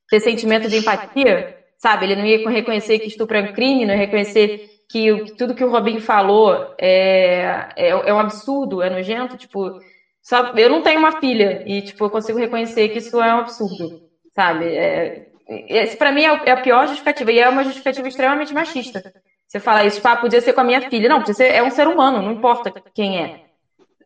[0.08, 2.06] ter sentimento de empatia sabe?
[2.06, 5.64] Ele não ia reconhecer que estupro é um crime, não ia reconhecer que, tudo que
[5.64, 9.78] o Robinho falou é, é, é, um absurdo, é nojento, tipo,
[10.22, 10.60] sabe?
[10.62, 14.00] Eu não tenho uma filha e, tipo, eu consigo reconhecer que isso é um absurdo,
[14.34, 14.66] sabe?
[14.66, 19.02] É, esse, para mim, é, é a pior justificativa, e é uma justificativa extremamente machista.
[19.46, 21.08] Você fala isso, ah, podia ser com a minha filha.
[21.08, 23.46] Não, podia ser, é um ser humano, não importa quem é.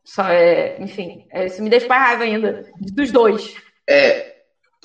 [0.05, 3.55] Só é, enfim, é, isso me deixa mais raiva ainda, dos dois.
[3.89, 4.30] É,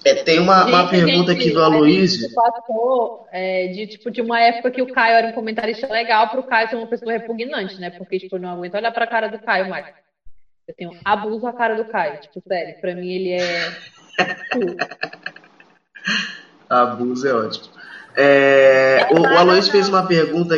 [0.05, 2.31] é, tem uma, gente, uma pergunta gente, aqui do Aloysio.
[2.35, 6.39] Passou é, de, tipo, de uma época que o Caio era um comentarista legal para
[6.39, 7.89] o Caio ser uma pessoa repugnante, né?
[7.89, 9.87] Porque, tipo, eu não aguento olhar para a cara do Caio mais.
[10.67, 12.21] Eu tenho abuso a cara do Caio.
[12.21, 13.73] Tipo, sério, para mim ele é.
[16.69, 17.73] abuso é ótimo.
[18.15, 20.55] É, o, o Aloysio fez uma pergunta.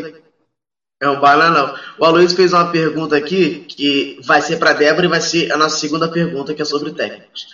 [0.99, 1.73] É um bananão.
[1.97, 5.57] O Aloysio fez uma pergunta aqui que vai ser para Débora e vai ser a
[5.57, 7.47] nossa segunda pergunta, que é sobre técnicos.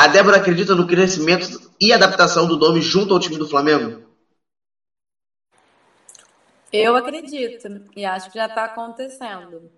[0.00, 4.02] A Débora acredita no crescimento e adaptação do nome junto ao time do Flamengo?
[6.72, 9.70] Eu acredito e acho que já está acontecendo.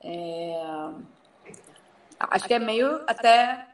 [0.00, 0.54] É...
[2.20, 3.66] Acho que é meio até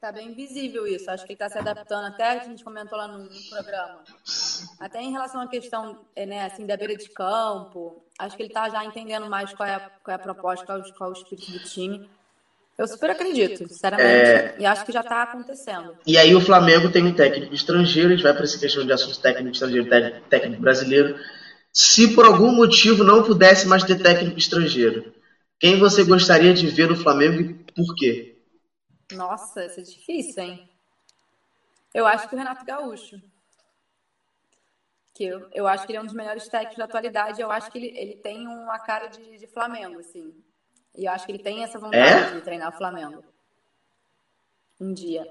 [0.00, 1.10] tá bem visível isso.
[1.10, 4.04] Acho que ele está se adaptando até a gente comentou lá no, no, programa.
[4.78, 8.68] Até em relação à questão né, assim, da beira de campo, acho que ele está
[8.68, 11.16] já entendendo mais qual é a, qual é a proposta, qual é, qual é o
[11.16, 12.08] espírito do time.
[12.78, 14.08] Eu super acredito, sinceramente.
[14.08, 14.56] É...
[14.58, 15.96] E acho que já está acontecendo.
[16.06, 18.92] E aí o Flamengo tem um técnico estrangeiro, a gente vai para essa questão de
[18.92, 19.88] assuntos técnico estrangeiro,
[20.28, 21.18] técnico brasileiro
[21.76, 25.12] se por algum motivo não pudesse mais ter técnico estrangeiro,
[25.60, 28.38] quem você gostaria de ver no Flamengo e por quê?
[29.12, 30.70] Nossa, isso é difícil, hein?
[31.92, 33.20] Eu acho que o Renato Gaúcho.
[35.14, 37.42] Que eu, eu acho que ele é um dos melhores técnicos da atualidade.
[37.42, 40.32] Eu acho que ele, ele tem uma cara de, de Flamengo, assim.
[40.96, 42.30] E eu acho que ele tem essa vontade é?
[42.32, 43.22] de treinar o Flamengo.
[44.80, 45.26] Um dia.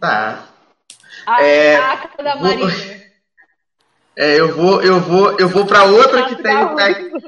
[0.00, 0.48] Tá.
[1.26, 3.12] A, é, a da Marinha.
[4.16, 7.18] É, eu vou, eu vou, eu vou para outra que tem o técnico.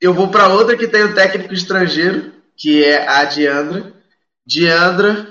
[0.00, 3.92] Eu vou para outra que tem o técnico estrangeiro, que é a Diandra.
[4.46, 5.30] Diandra,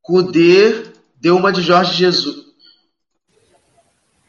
[0.00, 0.84] Cudê
[1.16, 2.46] deu uma de Jorge Jesus.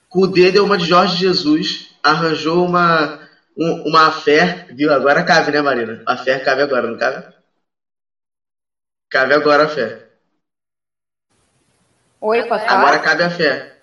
[0.10, 3.23] Cudê deu uma de Jorge Jesus, arranjou uma
[3.58, 4.92] um, uma fé, viu?
[4.94, 6.02] Agora cabe, né, Marina?
[6.06, 7.26] A fé cabe agora, não cabe?
[9.10, 10.08] Cabe agora a fé.
[12.20, 12.68] Oi, papai.
[12.68, 13.74] Agora cabe a fé.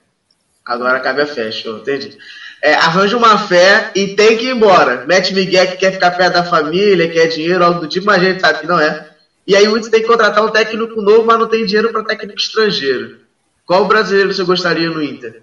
[0.64, 2.16] Agora cabe a fé, show, entendi.
[2.62, 5.04] É, arranja uma fé e tem que ir embora.
[5.06, 8.24] Mete Miguel que quer ficar perto da família, quer dinheiro, algo do tipo, mas a
[8.24, 9.08] gente sabe que não é.
[9.46, 12.04] E aí o Inter tem que contratar um técnico novo, mas não tem dinheiro para
[12.04, 13.20] técnico estrangeiro.
[13.66, 15.42] Qual brasileiro você gostaria no Inter?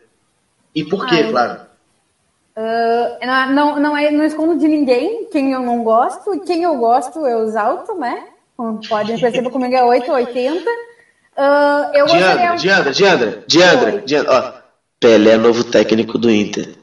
[0.73, 1.66] E por quê, Ai, claro?
[2.57, 6.75] Uh, não, não, é, não escondo de ninguém quem eu não gosto, e quem eu
[6.77, 8.29] gosto eu exalto, né?
[8.89, 10.67] Podem perceber comigo é 880.
[10.67, 12.55] Uh, eu Diandra, gostaria...
[12.55, 14.67] Diandra, Diandra, Diandra, Diandra, ó.
[14.99, 16.73] Pelé é novo técnico do Inter.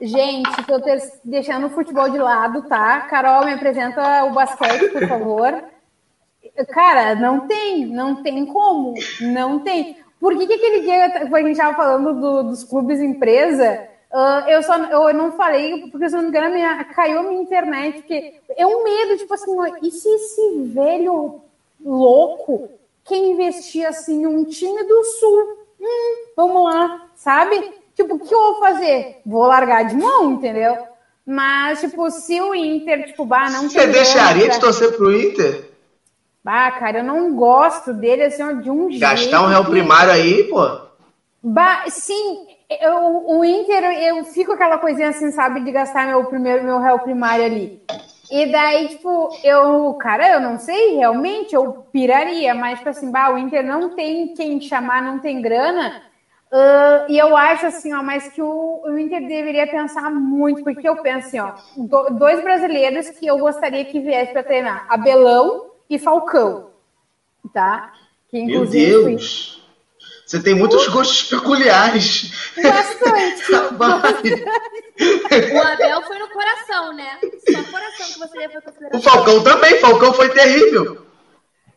[0.00, 0.80] Gente, tô
[1.22, 3.02] deixando o futebol de lado, tá?
[3.02, 5.64] Carol, me apresenta o basquete, por favor.
[6.70, 9.98] Cara, não tem, não tem como, não tem.
[10.18, 13.86] Por que, que aquele dia a gente estava falando do, dos clubes empresa?
[14.10, 17.42] Uh, eu só eu não falei, porque se não me engano, minha, caiu a minha
[17.42, 21.42] internet, porque é um medo, tipo assim, e se esse velho
[21.84, 22.70] louco
[23.04, 25.58] que investia assim um time do sul?
[25.80, 27.72] Hum, vamos lá, sabe?
[27.94, 29.20] Tipo, o que eu vou fazer?
[29.26, 30.76] Vou largar de mão, entendeu?
[31.26, 35.68] Mas, tipo, se o Inter, tipo, bah, não Você deixaria de torcer pro Inter?
[36.42, 39.00] Bah, cara, eu não gosto dele, assim, de um jeito.
[39.00, 40.80] Gastar um réu primário aí, pô?
[41.42, 46.64] Bah, sim, eu, o Inter, eu fico aquela coisinha assim, sabe, de gastar meu primeiro,
[46.64, 47.82] meu réu primário ali.
[48.30, 53.32] E daí, tipo, eu, cara, eu não sei, realmente, eu piraria, mas, tipo assim, bah,
[53.32, 56.02] o Inter não tem quem chamar, não tem grana.
[56.52, 60.86] Uh, e eu acho assim, ó, mas que o, o, Inter deveria pensar muito, porque
[60.86, 65.72] eu penso assim, ó, do, dois brasileiros que eu gostaria que viesse para treinar, Abelão
[65.88, 66.70] e Falcão,
[67.52, 67.92] tá?
[68.30, 69.57] Que, Meu Deus!
[70.28, 72.52] Você tem muitos uh, gostos peculiares.
[72.62, 73.50] Bastante.
[75.54, 77.18] o Abel foi no coração, né?
[77.50, 78.60] Só coração que você levou
[78.92, 81.06] O Falcão também, Falcão foi terrível.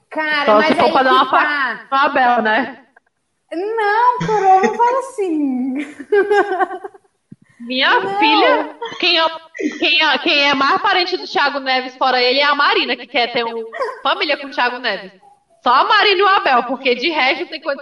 [0.10, 1.88] Cara, Só mas se for pra dar uma tá.
[1.90, 2.84] no Abel, né?
[3.54, 5.96] Não, Coroa, não fala assim.
[7.62, 8.20] Minha não.
[8.20, 9.26] filha, quem é,
[9.80, 13.08] quem, é, quem é mais parente do Thiago Neves fora ele é a Marina, que
[13.08, 13.64] quer ter uma
[14.04, 15.14] família com o Thiago Neves.
[15.64, 17.82] Só a Marina e o Abel, porque de resto tem coisa.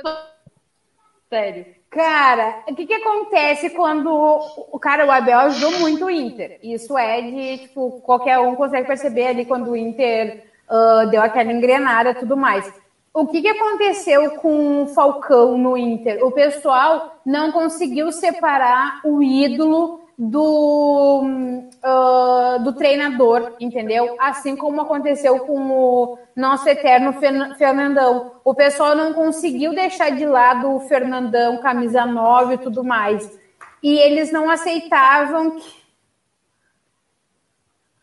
[1.30, 1.66] Sério.
[1.90, 6.60] Cara, o que, que acontece quando o cara, o Abel ajudou muito o Inter?
[6.62, 11.52] Isso é de, tipo, qualquer um consegue perceber ali quando o Inter uh, deu aquela
[11.52, 12.72] engrenada e tudo mais
[13.14, 16.24] o que, que aconteceu com o Falcão no Inter?
[16.24, 24.18] O pessoal não conseguiu separar o ídolo do, uh, do treinador, entendeu?
[24.20, 27.14] Assim como aconteceu com o nosso eterno
[27.58, 28.34] Fernandão.
[28.44, 33.40] O pessoal não conseguiu deixar de lado o Fernandão, camisa 9 e tudo mais.
[33.82, 35.80] E eles não aceitavam que.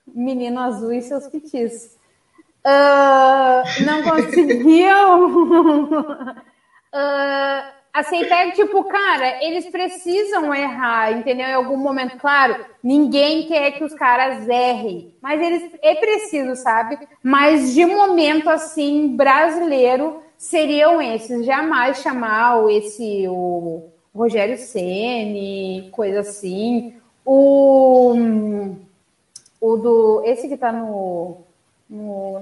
[0.06, 1.96] Menino azul e seus petiços
[2.66, 5.26] uh, não conseguiam
[5.84, 11.46] uh, aceitar, tipo, cara, eles precisam errar, entendeu?
[11.46, 16.98] Em algum momento, claro, ninguém quer que os caras errem, mas eles é preciso, sabe?
[17.22, 26.94] Mas de momento assim, brasileiro seriam esses, jamais chamar esse o Rogério Ceni, coisa assim,
[27.24, 28.14] O,
[29.60, 30.22] o do.
[30.24, 31.38] Esse que tá no,
[31.88, 32.40] no,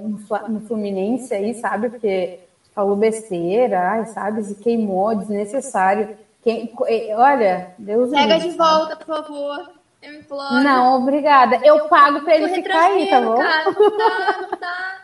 [0.49, 1.89] no Fluminense aí, sabe?
[1.89, 2.39] Porque
[2.75, 4.43] falou besteira, ai, sabe?
[4.43, 6.17] Se queimou, desnecessário.
[6.43, 6.71] Quem,
[7.15, 9.71] olha, Deus Pega de volta, por favor.
[10.01, 10.55] Eu imploro.
[10.61, 11.59] Não, obrigada.
[11.63, 13.37] Eu pago para ele ficar aí, tá bom?
[13.37, 15.01] Cara, não dá, não dá.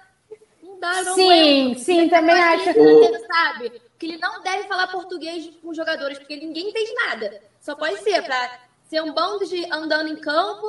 [0.62, 2.66] Não dá, não Sim, sim, Ele também tá acho.
[2.68, 3.82] batendo, sabe?
[3.98, 7.42] Que ele não deve falar português com os jogadores, porque ninguém entende nada.
[7.60, 10.68] Só pode ser pra ser um bando de andando em campo.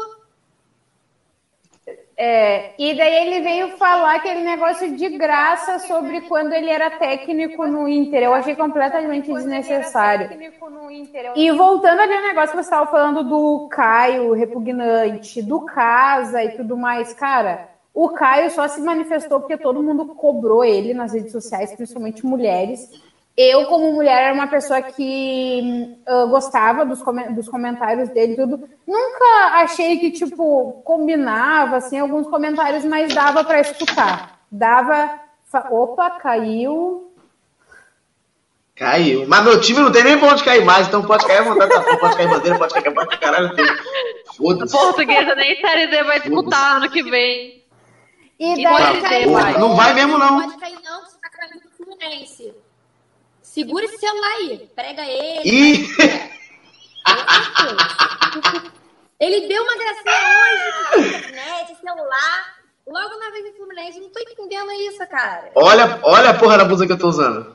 [2.16, 7.66] É, e daí ele veio falar aquele negócio de graça sobre quando ele era técnico
[7.66, 8.22] no Inter.
[8.22, 10.28] Eu achei completamente desnecessário.
[11.34, 16.50] E voltando ali ao negócio que você estava falando do Caio repugnante, do Casa e
[16.50, 21.32] tudo mais, cara, o Caio só se manifestou porque todo mundo cobrou ele nas redes
[21.32, 22.90] sociais, principalmente mulheres.
[23.36, 28.68] Eu, como mulher, era uma pessoa que uh, gostava dos, com dos comentários dele tudo.
[28.86, 29.24] Nunca
[29.62, 34.40] achei que, tipo, combinava, assim, alguns comentários, mas dava para escutar.
[34.50, 35.18] Dava...
[35.70, 37.08] Opa, caiu...
[38.74, 39.26] Caiu.
[39.28, 41.70] Mas meu time não tem nem pra onde cair mais, então pode cair à vontade.
[41.72, 41.96] Tá?
[41.98, 43.50] Pode cair bandeira, pode cair pra caralho.
[44.36, 44.72] Foda-se.
[44.72, 47.62] Portuguesa nem Série D vai disputar ano que vem.
[48.40, 50.40] E E daí, não vai mesmo, não.
[50.40, 52.54] Pode cair não, que você tá caindo do Fluminense.
[53.52, 54.66] Segura esse celular aí.
[54.74, 55.42] Prega ele.
[55.44, 55.86] Ih!
[59.20, 62.54] Ele deu uma gracinha hoje, internet, celular.
[62.86, 65.50] Logo na vez do Fluminense, não tô entendendo isso, cara.
[65.54, 67.54] Olha, olha a porra da blusa que eu tô usando.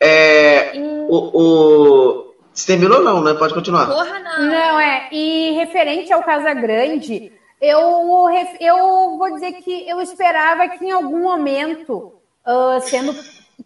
[0.00, 0.72] É.
[1.08, 1.30] O.
[1.32, 2.34] o...
[2.52, 3.32] Você terminou não, né?
[3.34, 3.86] Pode continuar.
[3.86, 4.42] Porra, não.
[4.48, 5.08] Não, é.
[5.12, 11.20] E referente ao Casagrande, eu, ref- eu vou dizer que eu esperava que em algum
[11.20, 12.14] momento,
[12.44, 13.14] ah, sendo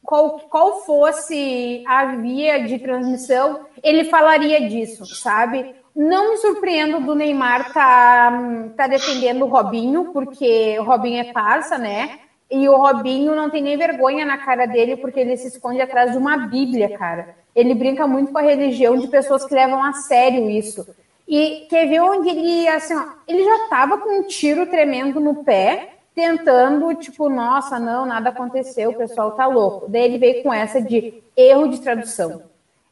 [0.02, 5.74] qual, qual fosse a via de transmissão, ele falaria disso, sabe?
[5.94, 8.32] Não me surpreendo do Neymar tá,
[8.76, 12.18] tá defendendo o Robinho, porque o Robinho é parça, né?
[12.50, 16.12] E o Robinho não tem nem vergonha na cara dele, porque ele se esconde atrás
[16.12, 17.36] de uma Bíblia, cara.
[17.54, 20.86] Ele brinca muito com a religião de pessoas que levam a sério isso.
[21.26, 25.42] E quer ver onde ele, assim, ó, ele já tava com um tiro tremendo no
[25.42, 29.86] pé, tentando, tipo, nossa, não, nada aconteceu, o pessoal tá louco.
[29.88, 32.42] Daí ele veio com essa de erro de tradução.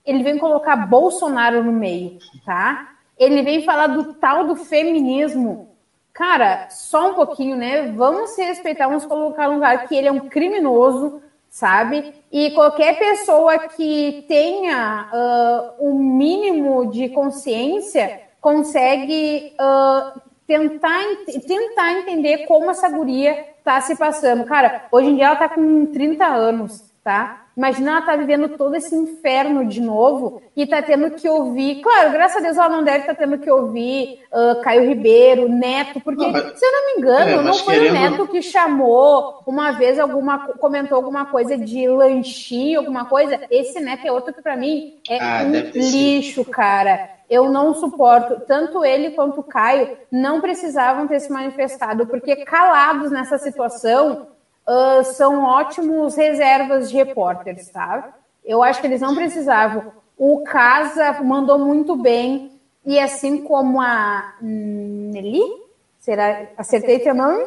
[0.05, 2.95] Ele vem colocar Bolsonaro no meio, tá?
[3.17, 5.69] Ele vem falar do tal do feminismo.
[6.13, 7.93] Cara, só um pouquinho, né?
[7.93, 12.13] Vamos se respeitar, vamos colocar no lugar que ele é um criminoso, sabe?
[12.33, 20.15] E qualquer pessoa que tenha ah, um mínimo de consciência consegue ah,
[20.59, 24.45] tentar, ent- tentar entender como essa guria tá se passando.
[24.45, 27.39] Cara, hoje em dia ela tá com 30 anos, tá?
[27.55, 31.83] Imagina ela tá vivendo todo esse inferno de novo e tá tendo que ouvir.
[31.83, 36.01] Claro, graças a Deus ela não deve estar tendo que ouvir ah, Caio Ribeiro, Neto,
[36.01, 38.41] porque, Não, mas- se eu não me engano, É, não foi querendo- o Neto que
[38.41, 43.39] chamou uma vez alguma, comentou alguma coisa de lanchinho, alguma coisa.
[43.51, 47.11] Esse Neto é outro que pra mim é Ah, um lixo, cara.
[47.29, 48.41] Eu não suporto.
[48.47, 54.29] Tanto ele quanto o Caio não precisavam ter se manifestado, porque calados nessa situação
[54.67, 58.15] ah, são ótimos reservas de repórteres, tá?
[58.45, 59.93] Eu acho que eles não precisavam.
[60.17, 65.43] O Casa mandou muito bem, e assim como a Nelly,
[65.99, 67.45] será, acertei teu nome?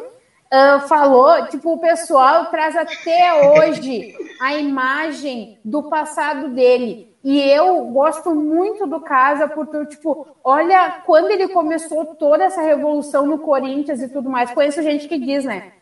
[0.50, 7.14] Ah, falou, tipo, o pessoal traz até hoje a imagem do passado dele.
[7.28, 13.26] E eu gosto muito do Casa, porque, tipo, olha, quando ele começou toda essa revolução
[13.26, 15.72] no Corinthians e tudo mais, conheço gente que diz, né?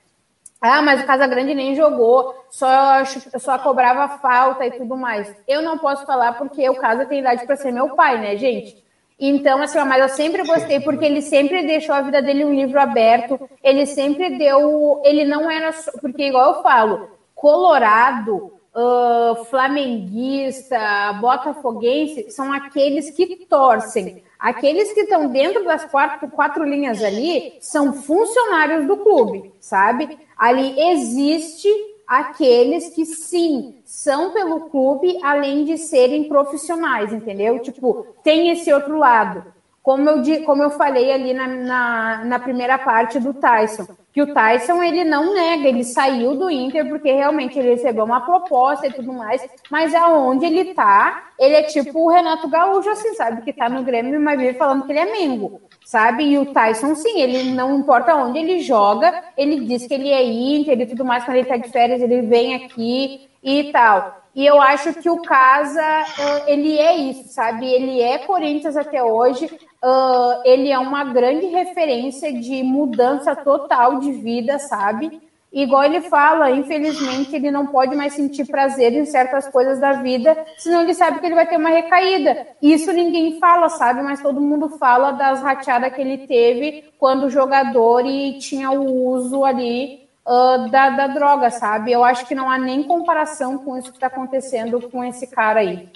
[0.59, 3.05] Ah, mas o Casagrande nem jogou, só,
[3.39, 5.37] só cobrava falta e tudo mais.
[5.47, 8.83] Eu não posso falar porque o Casa tem idade para ser meu pai, né, gente?
[9.21, 12.81] Então, assim, mas eu sempre gostei porque ele sempre deixou a vida dele um livro
[12.81, 13.39] aberto.
[13.63, 15.03] Ele sempre deu.
[15.05, 15.75] Ele não era.
[16.01, 24.25] Porque, igual eu falo, Colorado, ah, flamenguista, botafoguense são aqueles que torcem.
[24.39, 30.19] Aqueles que estão dentro das quatro, quatro linhas ali são funcionários do clube, sabe?
[30.37, 31.69] Ali existe
[32.07, 37.61] aqueles que sim são pelo clube, além de serem profissionais, entendeu?
[37.61, 39.54] Tipo, tem esse outro lado.
[39.85, 44.33] Como eu, como eu falei ali na, na, na primeira parte do Tyson, que o
[44.33, 48.93] Tyson ele não nega, ele saiu do Inter porque realmente ele recebeu uma proposta e
[48.95, 53.43] tudo mais, mas aonde ele tá, ele é tipo o Renato Gaúcho, assim, sabe?
[53.43, 56.29] Que tá no Grêmio, mas vive falando que ele é Mengo, sabe?
[56.29, 60.25] E o Tyson, sim, ele não importa onde ele joga, ele diz que ele é
[60.25, 64.25] Inter e tudo mais, quando ele tá de férias, ele vem aqui e tal.
[64.35, 66.05] E eu acho que o Casa,
[66.47, 67.67] ele é isso, sabe?
[67.67, 69.49] Ele é Corinthians até hoje.
[69.85, 75.21] Uh, ele é uma grande referência de mudança total de vida, sabe?
[75.53, 80.37] Igual ele fala, infelizmente ele não pode mais sentir prazer em certas coisas da vida,
[80.59, 82.49] senão ele sabe que ele vai ter uma recaída.
[82.61, 84.03] Isso ninguém fala, sabe?
[84.03, 89.45] Mas todo mundo fala das rateadas que ele teve quando jogador e tinha o uso
[89.45, 91.93] ali uh, da, da droga, sabe?
[91.93, 95.61] Eu acho que não há nem comparação com isso que está acontecendo com esse cara
[95.61, 95.89] aí.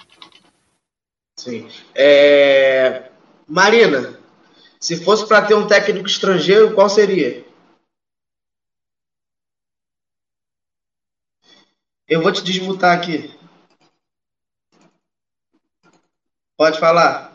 [1.37, 1.67] Sim.
[1.93, 3.09] É...
[3.49, 4.15] Marina,
[4.79, 7.43] se fosse para ter um técnico estrangeiro, qual seria?
[12.07, 13.35] Eu vou te desmutar aqui.
[16.55, 17.29] Pode falar.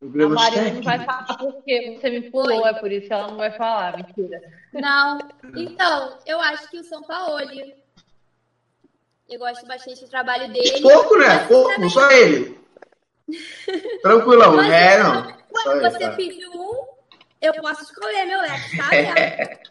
[0.00, 3.36] A Maria não vai falar porque você me pulou, é por isso que ela não
[3.36, 4.40] vai falar, mentira.
[4.72, 5.18] Não.
[5.54, 7.36] Então, eu acho que o São Paulo.
[9.28, 10.80] Eu gosto bastante do trabalho dele.
[10.82, 11.46] Pouco, né?
[11.46, 12.60] Pouco, só ele.
[14.02, 15.22] Tranquilão, Mas, é, não.
[15.50, 16.12] Quando Só ele, você tá.
[16.12, 16.86] pediu um,
[17.40, 19.62] eu posso escolher meu leque, sabe?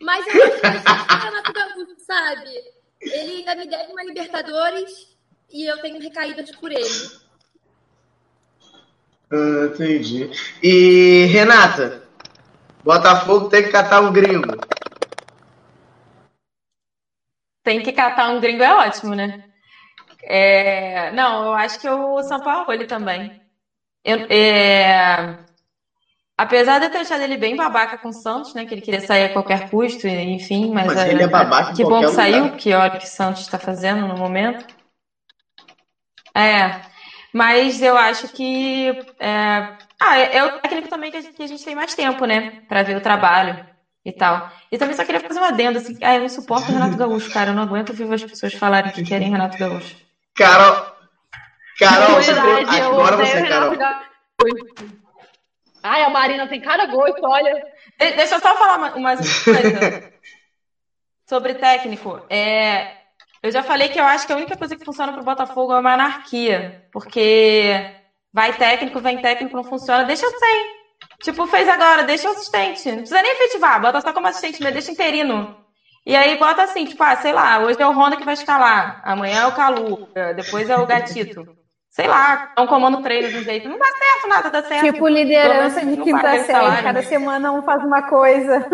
[0.00, 2.50] Mas eu acho que o Renato Gaúcho, sabe?
[3.00, 5.16] Ele ainda me deve uma Libertadores
[5.50, 7.10] e eu tenho recaídas por ele.
[9.30, 10.30] Ah, entendi.
[10.62, 12.02] E, Renata,
[12.84, 14.56] Botafogo tem que catar um gringo.
[17.66, 19.28] Tem que catar um gringo é ótimo, né?
[20.22, 23.28] É, não, eu acho que o São Paulo ele também.
[24.04, 25.16] Eu, é,
[26.38, 28.64] apesar de eu ter achado ele bem babaca com o Santos, né?
[28.64, 32.02] Que ele queria sair a qualquer custo, enfim, mas, Mas ele é babaca que bom
[32.02, 32.56] que saiu, lugar.
[32.56, 34.64] que olha o que o Santos está fazendo no momento.
[36.36, 36.70] É,
[37.34, 39.58] mas eu acho que é,
[40.00, 42.48] ah, é o técnico também que a, gente, que a gente tem mais tempo, né?
[42.68, 43.58] Pra ver o trabalho
[44.06, 44.48] e tal.
[44.70, 47.28] E também só queria fazer uma adenda, assim, ah, eu não suporto o Renato Gaúcho,
[47.32, 49.96] cara, eu não aguento ouvir as pessoas falarem que querem Renato Gaúcho.
[50.32, 50.80] Carol,
[51.76, 52.78] Carol, você Verdade, tem...
[52.78, 53.76] eu agora você, o Carol.
[55.82, 57.52] Ai, a Marina tem cara gosto, olha.
[57.98, 60.00] De- deixa eu só falar uma, uma coisa
[61.28, 62.20] sobre técnico.
[62.30, 62.86] É,
[63.42, 65.78] eu já falei que eu acho que a única coisa que funciona pro Botafogo é
[65.80, 67.84] uma anarquia, porque
[68.32, 70.75] vai técnico, vem técnico, não funciona, deixa eu sem.
[71.22, 72.88] Tipo, fez agora, deixa o assistente.
[72.88, 75.48] Não precisa nem efetivar, bota só como assistente, mas deixa interino.
[76.04, 78.96] E aí bota assim, tipo, ah, sei lá, hoje é o Honda que vai escalar,
[79.02, 79.98] amanhã é o Calu,
[80.36, 81.44] depois é o Gatito.
[81.90, 83.68] Sei lá, é um comando treino do jeito.
[83.68, 84.84] Não dá certo, nada dá certo.
[84.84, 86.44] Tipo liderança de quinta série.
[86.44, 86.84] salário.
[86.84, 88.64] Cada semana um faz uma coisa.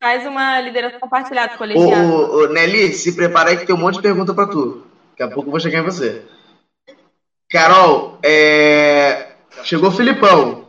[0.00, 2.06] Faz uma liderança compartilhada, Ô, colegiada.
[2.06, 4.80] ô, ô, Nelly, se prepara aí que tem um monte de pergunta pra tu.
[5.10, 6.22] Daqui a pouco eu vou chegar em você.
[7.50, 9.29] Carol, é...
[9.64, 10.68] chegou o Filipão.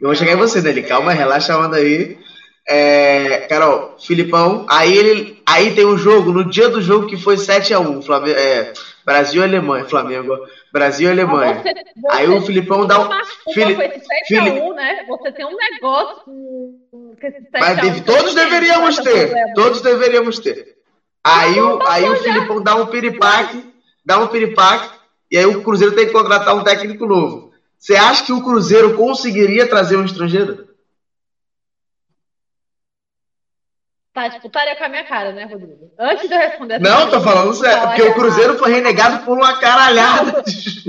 [0.00, 0.82] Eu vou chegar em você, Nelly.
[0.82, 2.18] Calma, relaxa a onda aí.
[2.66, 3.40] É...
[3.48, 4.66] Carol, Filipão.
[4.68, 8.02] Aí ele, aí tem um jogo no dia do jogo que foi 7x1.
[8.04, 8.72] Flamengo, é...
[9.04, 10.36] Brasil e Alemanha, Flamengo.
[10.72, 11.62] Brasil e Alemanha.
[11.62, 11.74] Você,
[12.10, 13.10] Aí o Filipão dá um.
[13.52, 15.04] Fili- esse 7x1, né?
[15.06, 17.60] Você tem um negócio com esse 7x1.
[17.60, 19.32] Mas deve- todos deveríamos ter.
[19.54, 20.74] Todos deveríamos ter.
[21.22, 23.64] Aí o, aí o Filipão dá um piripaque,
[24.04, 24.90] dá um piripaque,
[25.30, 27.52] e aí o Cruzeiro tem que contratar um técnico novo.
[27.84, 30.66] Você acha que o Cruzeiro conseguiria trazer um estrangeiro?
[34.14, 35.90] Tá, tipo, estaria com a minha cara, né, Rodrigo?
[35.98, 39.36] Antes de eu responder essa Não, tô falando sério, porque o Cruzeiro foi renegado por
[39.36, 40.42] uma caralhada.
[40.44, 40.82] de-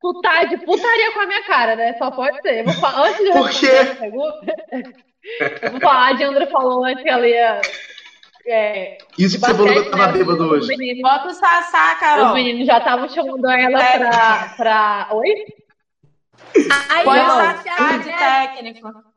[0.00, 1.92] Tu tá de putaria com a minha cara, né?
[1.98, 2.60] Só pode ser.
[2.60, 4.02] Eu vou falar, antes de eu Por responder
[5.62, 7.60] eu vou falar, a Diandra falou antes que ela ia.
[8.46, 10.68] É, Isso que você falou que tava né, bêbado os hoje.
[10.68, 12.34] meninos- Bota o Sassá, Os Carol.
[12.34, 13.98] meninos já estavam chamando ela É.
[13.98, 15.08] pra, pra.
[15.12, 15.44] Oi?
[16.90, 19.12] Aí, Põe o ó, Sassá Thiago técnico.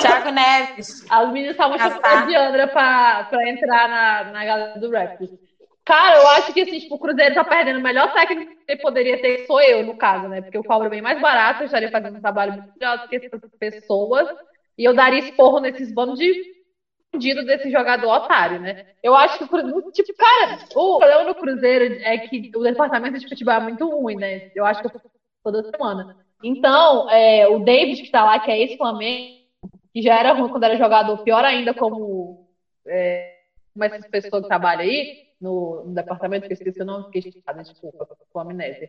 [0.00, 1.04] Thiago Neves.
[1.10, 5.30] As meninas estavam chamando a Diandra pra, pra entrar na, na galera do Raptors.
[5.84, 9.20] Cara, eu acho que assim, tipo, o Cruzeiro tá perdendo o melhor técnico que poderia
[9.20, 10.40] ter, sou eu, no caso, né?
[10.40, 13.16] Porque eu cobro bem mais barato, eu estaria fazendo um trabalho muito melhor do que
[13.16, 14.28] essas pessoas.
[14.78, 16.32] E eu daria esporro nesses bandos de
[17.12, 18.86] fudido desse jogador otário, né?
[19.02, 23.28] Eu acho que o tipo, cara, o problema do Cruzeiro é que o departamento de
[23.28, 24.52] futebol é muito ruim, né?
[24.54, 25.00] Eu acho que eu
[25.42, 26.16] toda semana.
[26.42, 29.40] Então, é, o David que tá lá, que é esse Flamengo,
[29.92, 32.46] que já era ruim quando era jogador, pior ainda como,
[32.86, 33.34] é,
[33.72, 37.32] como essas pessoas que trabalham aí no, no departamento, que eu esqueci o nome, fiquei
[37.32, 38.88] chateada, desculpa, com amnésia.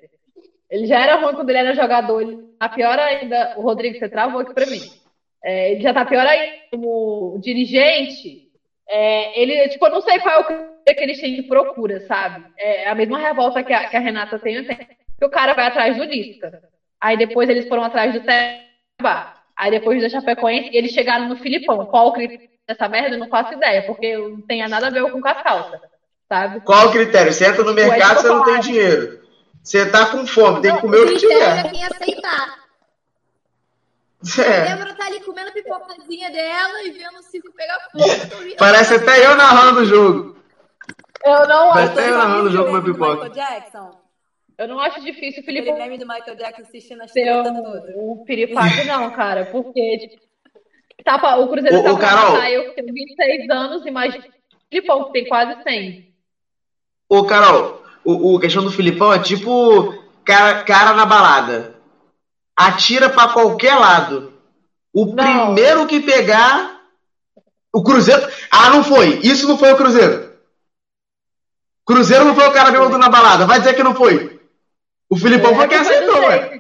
[0.70, 3.56] Ele já era ruim quando ele era jogador, ele tá pior ainda.
[3.58, 4.80] O Rodrigo, você travou aqui pra mim.
[5.44, 8.50] É, ele já tá pior ainda como dirigente.
[8.88, 12.46] É, ele, tipo, eu não sei qual é o que eles têm de procura, sabe?
[12.58, 14.88] É a mesma revolta que a, que a Renata tem, tenho.
[15.20, 16.64] Que o cara vai atrás do Lisca.
[17.02, 19.34] Aí depois eles foram atrás do Teba.
[19.58, 21.86] Aí depois da Chapecoense, eles chegaram no Filipão.
[21.88, 23.16] Qual o critério dessa merda?
[23.16, 25.80] Eu não faço ideia, porque não tem nada a ver com com as calças.
[26.30, 26.62] sabe?
[26.62, 27.34] Qual o critério?
[27.34, 29.20] Você entra no mercado, você não tem dinheiro.
[29.64, 31.72] Você tá com fome, tem que comer o que critério é tiver.
[31.72, 32.62] quem aceitar.
[34.24, 38.06] A É, Débora tá ali comendo a pipocazinha dela e vendo o circo pegar fogo.
[38.58, 40.36] parece até eu narrando o jogo.
[41.26, 43.30] Eu não acho, até eu narrando o jogo com do pipoca.
[43.30, 44.01] Michael Jackson.
[44.62, 47.52] Eu não acho difícil o Aquele Felipe meme do Michael Jackson assistindo as ser tretas
[47.52, 47.96] um, todas.
[47.96, 49.46] um piripaque, não, cara.
[49.46, 50.22] Porque tipo,
[51.04, 52.32] tá o Cruzeiro Ô, tá pra Carol.
[52.34, 56.14] matar eu que tenho 26 anos, imagina o Filipão que tem quase 100.
[57.10, 59.94] Ô, Carol, o, o questão do Filipão é tipo
[60.24, 61.76] cara, cara na balada.
[62.56, 64.34] Atira pra qualquer lado.
[64.94, 65.54] O Não.
[65.54, 66.82] primeiro que pegar.
[67.74, 68.22] O Cruzeiro.
[68.52, 69.20] Ah, não foi.
[69.24, 70.30] Isso não foi o Cruzeiro.
[71.86, 73.48] Cruzeiro não foi o cara bêbado na balada.
[73.48, 74.41] Vai dizer que não foi.
[75.12, 76.60] O Filipão foi quem é aceitou, ué.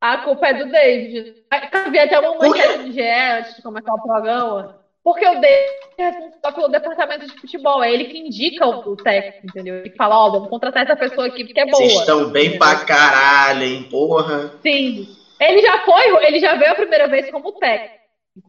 [0.00, 1.34] A culpa é do David.
[1.72, 4.80] Eu vi até uma manchete do GE antes de começar o programa.
[5.02, 7.84] Porque o David é responsável pelo departamento de futebol.
[7.84, 9.76] É ele que indica o, o técnico, entendeu?
[9.76, 11.76] Ele fala, ó, vamos contratar essa pessoa aqui porque é boa.
[11.76, 14.50] Vocês estão bem pra caralho, hein, porra.
[14.62, 15.06] Sim.
[15.38, 17.94] Ele já foi, ele já veio a primeira vez como técnico.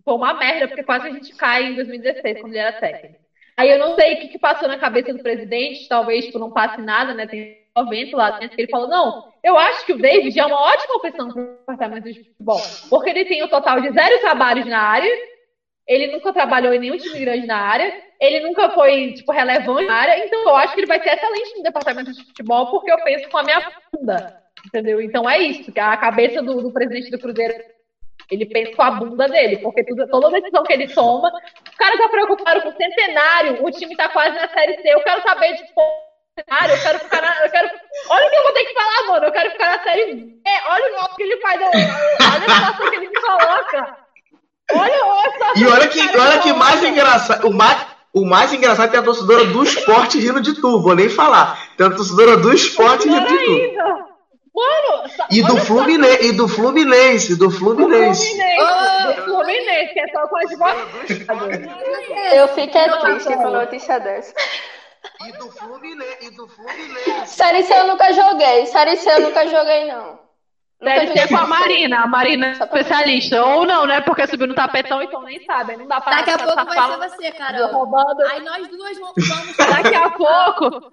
[0.06, 3.20] Foi uma merda, porque quase a gente cai em 2016, quando ele era técnico.
[3.58, 6.52] Aí eu não sei o que, que passou na cabeça do presidente, talvez por não
[6.52, 7.28] passe nada, né?
[7.28, 10.46] Tem um vento lá dentro, que ele falou, não, eu acho que o David é
[10.46, 14.20] uma ótima opção para o departamento de futebol, porque ele tem um total de zero
[14.20, 15.12] trabalhos na área,
[15.88, 19.94] ele nunca trabalhou em nenhum time grande na área, ele nunca foi, tipo, relevante na
[19.94, 23.04] área, então eu acho que ele vai ser excelente no departamento de futebol, porque eu
[23.04, 25.02] penso com a minha bunda, entendeu?
[25.02, 27.54] Então é isso, que a cabeça do, do presidente do Cruzeiro,
[28.32, 31.30] ele pensa com a bunda dele, porque toda decisão que ele toma,
[31.70, 35.04] os caras tá preocupados com o centenário, o time tá quase na Série C, eu
[35.04, 35.74] quero saber de
[36.38, 37.70] centenário, eu quero ficar na, eu quero,
[38.10, 40.42] olha o que eu vou ter que falar, mano, eu quero ficar na Série B,
[40.68, 43.98] olha o que ele faz, olha a situação que ele me coloca.
[44.72, 47.48] Olha, olha a situação E olha que que, cara olha que mais engraçado.
[47.48, 50.96] O mais, o mais engraçado é que a torcedora do esporte rindo de tu, vou
[50.96, 51.58] nem falar.
[51.78, 54.06] Tem a torcedora do esporte rindo de tu.
[54.56, 58.26] Mano, E do, Fluminense, e do Fluminense, do Fluminense.
[58.26, 60.80] Fluminense, do Fluminense, que é só com advogado.
[62.34, 63.42] Eu fiquei Não, triste cara.
[63.42, 64.34] com a notícia dessa.
[65.22, 67.28] E do Fluminense, e do Fluminense.
[67.28, 68.66] Série C eu nunca joguei.
[68.68, 70.20] Série C eu nunca joguei, não.
[70.82, 71.48] Deve ser com a.
[71.48, 73.44] Marina, a Marina é especialista.
[73.46, 74.02] Ou não, né?
[74.02, 75.78] Porque subiu no tapetão, então nem sabe.
[75.78, 77.68] Não dá pra Daqui a pouco vai ser você, Carol.
[77.72, 78.22] roubando.
[78.30, 79.58] Aí nós duas vamos.
[79.58, 80.92] Daqui a pouco.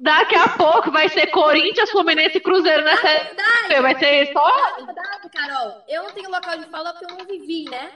[0.00, 3.02] Daqui a pouco vai ser Corinthians, Fluminense e Cruzeiro Na nessa.
[3.08, 4.76] verdade, Vai ser só.
[4.76, 7.90] verdade, Carol, eu não tenho local de fala porque eu não vivi, né?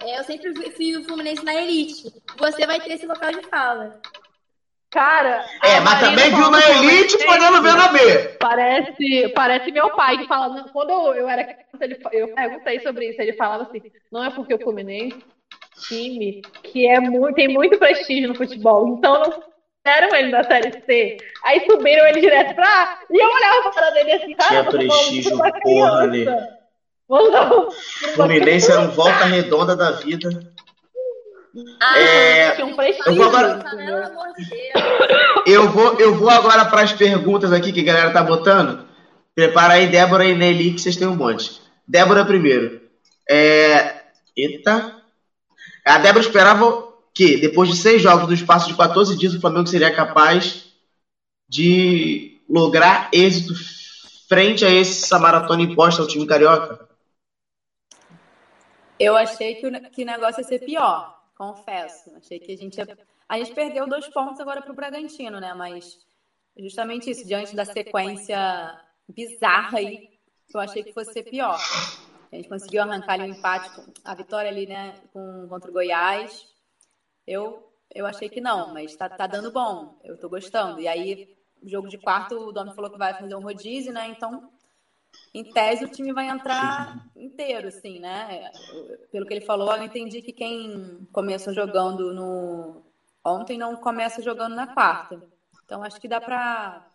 [0.00, 2.10] É, Eu sempre fui o Fluminense na elite.
[2.38, 4.00] Você vai ter esse local de fala.
[4.94, 5.44] Cara.
[5.60, 8.28] É, mas também viu na Elite podendo ver na B.
[8.38, 12.78] Parece, parece meu pai que fala, não, quando eu, eu era criança, ele, eu perguntei
[12.78, 13.82] sobre isso, ele falava assim,
[14.12, 15.18] não é porque o Fluminense,
[15.88, 19.32] time que é muito, tem muito prestígio no futebol, então não
[19.84, 21.16] fizeram ele da Série C.
[21.42, 24.86] Aí subiram ele direto pra A, e eu olhava para dele assim, cara, Tinha falando
[24.86, 26.04] prestígio, uma porra,
[27.10, 27.70] um-
[28.14, 30.28] Fluminense era um volta redonda da vida.
[31.80, 32.70] Ah, É, Tinha um
[33.06, 34.72] eu vou agora- pelo amor de Deus.
[35.46, 38.86] Eu vou, eu vou agora para as perguntas aqui que a galera tá botando.
[39.34, 41.60] Prepara aí, Débora e Nelly, que vocês têm um monte.
[41.86, 42.80] Débora primeiro.
[43.28, 44.02] É...
[44.36, 44.96] Eita.
[45.84, 49.66] A Débora esperava que, depois de seis jogos, no espaço de 14 dias, o Flamengo
[49.66, 50.64] seria capaz
[51.48, 53.54] de lograr êxito
[54.28, 56.88] frente a essa maratona imposta ao time carioca?
[58.98, 61.14] Eu achei que o, que o negócio ia ser pior,
[61.52, 62.14] confesso.
[62.16, 62.98] Achei que a gente ia...
[63.28, 65.54] A gente perdeu dois pontos agora pro Bragantino, né?
[65.54, 65.98] Mas
[66.56, 70.08] justamente isso, diante da sequência bizarra aí,
[70.52, 71.58] eu achei que fosse ser pior.
[72.30, 73.70] A gente conseguiu arrancar ali um empate,
[74.04, 76.46] a vitória ali, né, com, contra o Goiás.
[77.26, 79.98] Eu, eu achei que não, mas tá, tá dando bom.
[80.04, 80.80] Eu tô gostando.
[80.80, 84.08] E aí, jogo de quarto, o Domi falou que vai fazer um rodízio, né?
[84.08, 84.50] Então,
[85.34, 88.52] em tese, o time vai entrar inteiro, assim, né?
[89.10, 92.82] Pelo que ele falou, eu entendi que quem começou jogando no
[93.24, 95.20] ontem não começa jogando na quarta.
[95.64, 96.86] Então, acho que dá pra,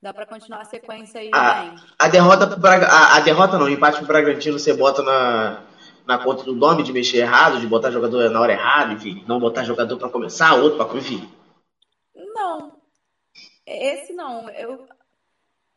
[0.00, 1.76] dá pra continuar a sequência aí bem.
[1.98, 2.86] A derrota pro Braga...
[2.88, 5.62] a, a derrota não, o empate pro Bragantino você bota na,
[6.04, 9.38] na conta do nome de mexer errado, de botar jogador na hora errada, enfim, não
[9.38, 11.30] botar jogador para começar, outro para enfim.
[12.34, 12.72] Não,
[13.64, 14.48] esse não.
[14.50, 14.88] Eu,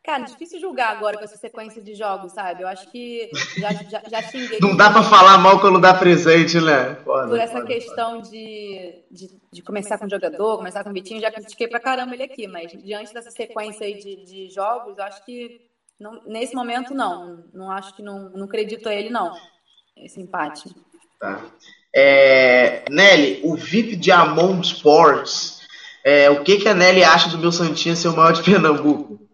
[0.06, 2.62] cara, difícil julgar agora com essa sequência de jogos, sabe?
[2.62, 3.28] Eu acho que
[3.58, 4.58] já, já, já xinguei.
[4.60, 6.94] Não dá para falar mal quando dá presente, né?
[7.04, 10.92] Foda, por essa foda, questão de, de, de começar com o jogador, começar com o
[10.92, 14.96] Vitinho, já critiquei pra caramba ele aqui, mas diante dessa sequência aí de, de jogos,
[14.96, 15.60] eu acho que
[16.00, 17.44] não- nesse momento não.
[17.52, 19.32] Não acho que não, não acredito a ele, não.
[19.96, 20.74] Esse empate.
[21.18, 21.42] Tá.
[21.94, 25.62] É, Nelly, o VIP de Amon Sports
[26.04, 29.25] É, o que, que a Nelly acha do meu Santinha ser o maior de Pernambuco?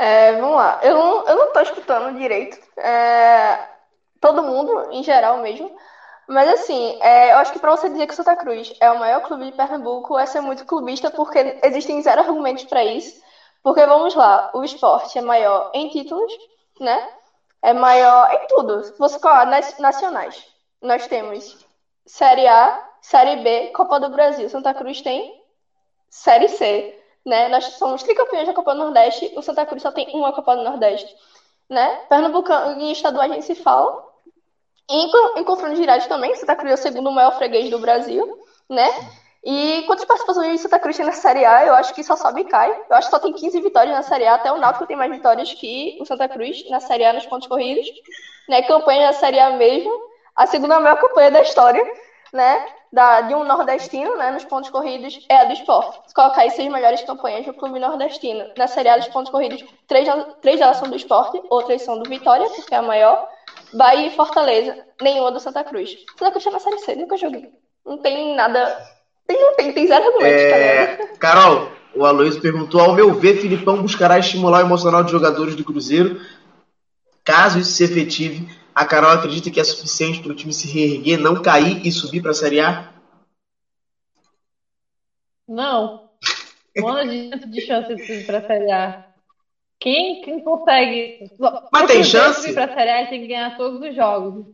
[0.00, 0.80] É, vamos lá.
[0.82, 2.58] Eu não, eu não tô escutando direito.
[2.78, 3.68] É,
[4.20, 5.70] todo mundo, em geral mesmo.
[6.26, 9.20] Mas assim, é, eu acho que para você dizer que Santa Cruz é o maior
[9.20, 13.20] clube de Pernambuco, é ser muito clubista, porque existem zero argumentos para isso.
[13.62, 16.32] Porque vamos lá, o esporte é maior em títulos,
[16.80, 17.08] né?
[17.62, 18.84] É maior em tudo.
[18.84, 20.46] Se você falar nas nacionais,
[20.80, 21.66] nós temos
[22.06, 24.48] Série A, Série B, Copa do Brasil.
[24.48, 25.42] Santa Cruz tem
[26.08, 27.48] Série C né?
[27.48, 30.62] Nós somos tricampeões da Copa do Nordeste, o Santa Cruz só tem uma Copa do
[30.62, 31.14] Nordeste,
[31.68, 32.00] né?
[32.08, 34.08] Pernambucano e estadual a gente se fala.
[34.88, 38.88] Em, em confrontos diretos também, Santa Cruz é o segundo maior freguês do Brasil, né?
[39.42, 42.42] E quantas participações de Santa Cruz tem na Série A, eu acho que só sobe
[42.42, 42.70] e cai.
[42.90, 45.10] Eu acho que só tem 15 vitórias na Série A, até o Náutico tem mais
[45.10, 47.86] vitórias que o Santa Cruz na Série A nos pontos corridos,
[48.48, 48.62] né?
[48.62, 49.90] Campanha na Série A mesmo,
[50.36, 51.82] a segunda maior campanha da história,
[52.32, 52.66] né?
[52.92, 56.00] Da, de um nordestino, né, nos pontos corridos, é a do esporte.
[56.08, 58.44] Se colocar aí seis melhores campanhas do clube nordestino.
[58.56, 60.08] Na Série A dos pontos corridos, três,
[60.42, 63.28] três delas são do esporte, outras são do Vitória, porque é a maior.
[63.72, 65.96] Bahia e Fortaleza, nenhuma do Santa Cruz.
[66.18, 67.50] Santa Cruz é na Série C, nunca joguei.
[67.86, 68.76] Não tem nada.
[69.26, 70.96] Tem, não tem, tem zero argumentos, é...
[70.96, 75.54] tá Carol, o Aloysio perguntou: ao meu ver, Filipão buscará estimular o emocional de jogadores
[75.54, 76.20] do Cruzeiro.
[77.24, 78.48] Caso isso se efetive,
[78.80, 82.22] a Carol acredita que é suficiente para o time se reerguer, não cair e subir
[82.22, 82.94] para a Série A?
[85.46, 86.08] Não.
[86.78, 89.06] Manda de chance de subir para a Série A.
[89.78, 91.30] Quem, quem consegue.
[91.70, 92.40] Mas tem chance?
[92.40, 94.46] subir para a Série A tem que ganhar todos os jogos.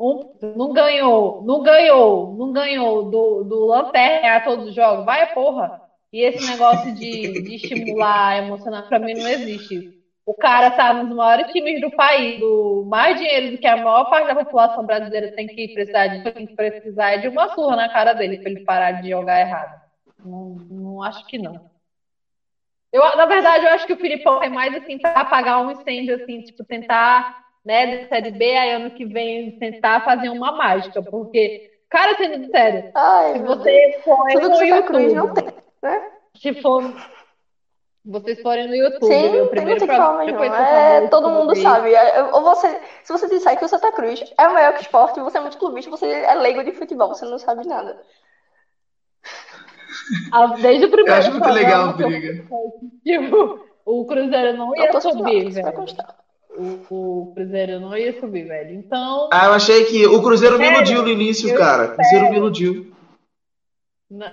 [0.00, 5.04] Um, não ganhou, não ganhou, não ganhou do, do Lanterna ganhar todos os jogos.
[5.04, 5.82] Vai, porra.
[6.10, 9.93] E esse negócio de, de estimular, emocionar, para mim não existe.
[10.26, 14.04] O cara tá nos maiores times do país, do mais dinheiro do que a maior
[14.04, 17.88] parte da população brasileira tem que precisar de, tem que precisar de uma surra na
[17.88, 19.72] cara dele para ele parar de jogar errado.
[20.24, 21.60] Não, não acho que não.
[22.90, 26.14] Eu, na verdade, eu acho que o Filipão é mais assim para apagar um incêndio,
[26.14, 27.26] assim, tipo, tentar,
[27.64, 31.60] né, de série B, aí ano que vem tentar fazer uma mágica, porque,
[31.90, 35.44] cara, sendo sério, Ai, se você for no YouTube, não tem,
[35.82, 36.00] né?
[36.36, 36.82] se for
[38.04, 41.94] vocês forem no YouTube, Sim, meu primeiro tem é, todo mundo sabe.
[41.94, 45.38] É, ou você, se você disser que o Santa Cruz é maior que esporte, você
[45.38, 47.98] é muito clubista, você é leigo de futebol, você não sabe nada.
[50.30, 52.44] Ah, desde o primeiro Eu acho muito legal a briga.
[53.02, 55.84] Tipo, o Cruzeiro não ia subir, velho.
[56.56, 58.74] O, o, Cruzeiro não ia subir, velho.
[58.74, 59.30] Então.
[59.32, 61.86] Ah, eu achei que o Cruzeiro me iludiu no início, cara.
[61.86, 62.93] O Cruzeiro me iludiu.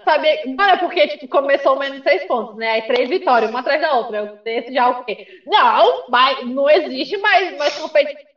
[0.03, 2.71] Sabia, não é porque tipo, começou menos seis pontos, né?
[2.71, 4.39] Aí três vitórias, uma atrás da outra.
[4.45, 5.27] Esse já o quê?
[5.45, 7.77] Não, mas não existe mais, mais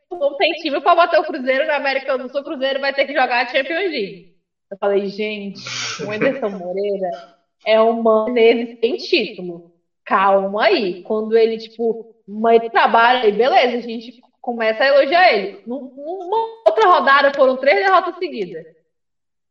[0.09, 0.81] competitivo.
[0.81, 2.45] Para bater o Cruzeiro na América do Sul.
[2.45, 4.35] Cruzeiro vai ter que jogar a Champions League.
[4.71, 5.61] Eu falei, gente,
[6.05, 7.11] o Anderson Moreira
[7.67, 9.73] é um Menezes sem título.
[10.05, 11.03] Calma aí.
[11.03, 15.63] Quando ele, tipo, ele trabalha aí, beleza, a gente começa a elogiar ele.
[15.67, 18.74] Numa outra rodada foram três derrotas seguidas.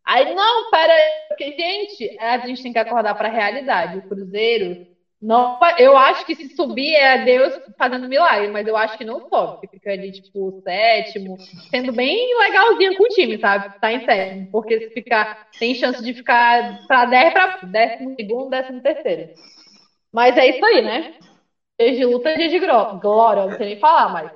[0.05, 0.93] Aí, não, pera
[1.29, 3.97] porque, gente, a gente tem que acordar para a realidade.
[3.97, 4.85] O Cruzeiro,
[5.21, 9.21] não, eu acho que se subir é Deus fazendo milagre, mas eu acho que não
[9.29, 9.67] sobe.
[9.71, 11.37] Fica ali, tipo, sétimo,
[11.71, 13.73] sendo bem legalzinho com o time, sabe?
[13.79, 14.49] Tá em sétimo.
[14.51, 19.29] Porque se ficar, tem chance de ficar para 10 para décimo segundo, décimo terceiro.
[20.11, 21.13] Mas é isso aí, né?
[21.79, 24.31] Dias de luta, dias de glória, não sei nem falar, mas.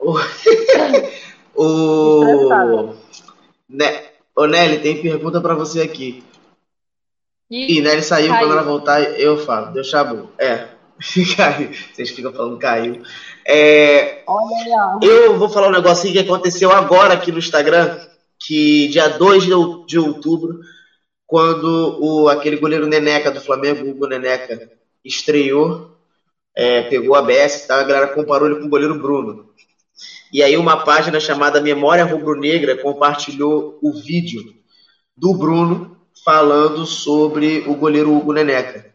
[0.00, 0.14] o...
[3.68, 4.02] Né?
[4.34, 6.22] Ô, Nelly, tem pergunta para você aqui.
[7.50, 8.46] E, e Nelly saiu, caiu.
[8.46, 9.72] quando ela voltar, eu falo.
[9.72, 10.30] Deu chabu.
[10.38, 10.68] É.
[11.36, 11.70] caiu.
[11.92, 13.02] Vocês ficam falando caiu.
[13.46, 17.98] É, Olha eu vou falar um negocinho que aconteceu agora aqui no Instagram,
[18.38, 19.44] que dia 2
[19.86, 20.60] de outubro,
[21.26, 24.70] quando o, aquele goleiro Neneca do Flamengo, o Hugo Neneca,
[25.04, 25.96] estreou,
[26.54, 27.80] é, pegou a BS, tá?
[27.80, 29.48] a galera comparou ele com o goleiro Bruno.
[30.32, 34.42] E aí uma página chamada Memória Rubro-Negra compartilhou o vídeo
[35.16, 38.86] do Bruno falando sobre o goleiro Hugo Neneca.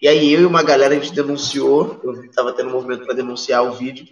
[0.00, 3.14] E aí eu e uma galera a gente denunciou, eu estava tendo um movimento para
[3.14, 4.06] denunciar o vídeo.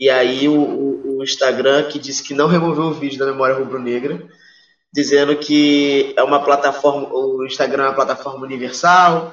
[0.00, 3.54] E aí o, o, o, Instagram que disse que não removeu o vídeo da Memória
[3.54, 4.26] Rubro-Negra,
[4.92, 9.32] dizendo que é uma plataforma, o Instagram é uma plataforma universal,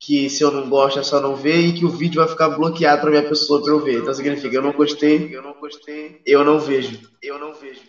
[0.00, 2.48] que se eu não gosto é só não ver e que o vídeo vai ficar
[2.48, 3.98] bloqueado para minha pessoa para eu ver.
[3.98, 7.82] Então significa eu não gostei, eu não gostei, eu não vejo, eu não vejo.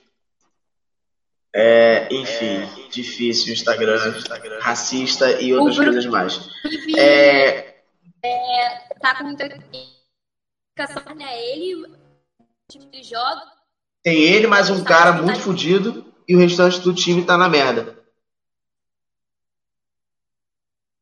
[1.54, 6.50] É, enfim, é, difícil Instagram, Instagram, racista e outras coisas mais.
[6.98, 7.76] É,
[8.24, 11.42] é, tá com muita né?
[11.54, 11.86] Ele,
[12.70, 13.42] tipo de jogo.
[14.04, 18.01] Tem ele mais um cara muito fodido e o restante do time tá na merda.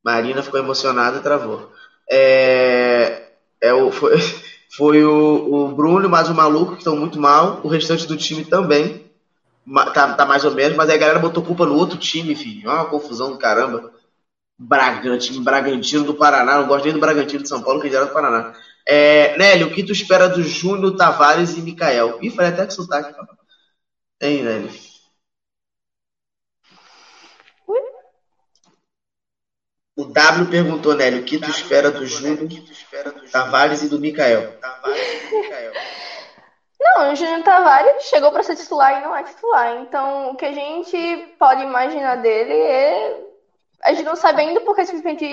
[0.04, 1.72] Marina ficou emocionada e travou.
[2.10, 3.28] É,
[3.62, 4.18] é o, foi,
[4.76, 7.62] foi o, o Bruno, mas o maluco, que estão muito mal.
[7.64, 9.06] O restante do time também.
[9.94, 12.70] Tá, tá mais ou menos, mas aí a galera botou culpa no outro time, filho.
[12.70, 13.92] É uma confusão do caramba.
[14.58, 16.58] Bragantino, Bragantino do Paraná.
[16.60, 18.54] Não gosto nem do Bragantino de São Paulo, que já era do Paraná.
[18.88, 22.18] É, Nélio, o que tu espera do Júnior, Tavares e Mikael?
[22.22, 23.14] Ih, falei até que sotaque.
[24.22, 24.89] Hein, Nélio?
[30.00, 32.38] O W perguntou, Nélio, o que tu espera do Júnior,
[33.34, 34.54] Tavares e do Mikael?
[36.80, 39.82] Não, o Júnior Tavares chegou para ser titular e não é titular.
[39.82, 43.26] Então, o que a gente pode imaginar dele é.
[43.84, 45.28] A gente não sabe ainda porque simplesmente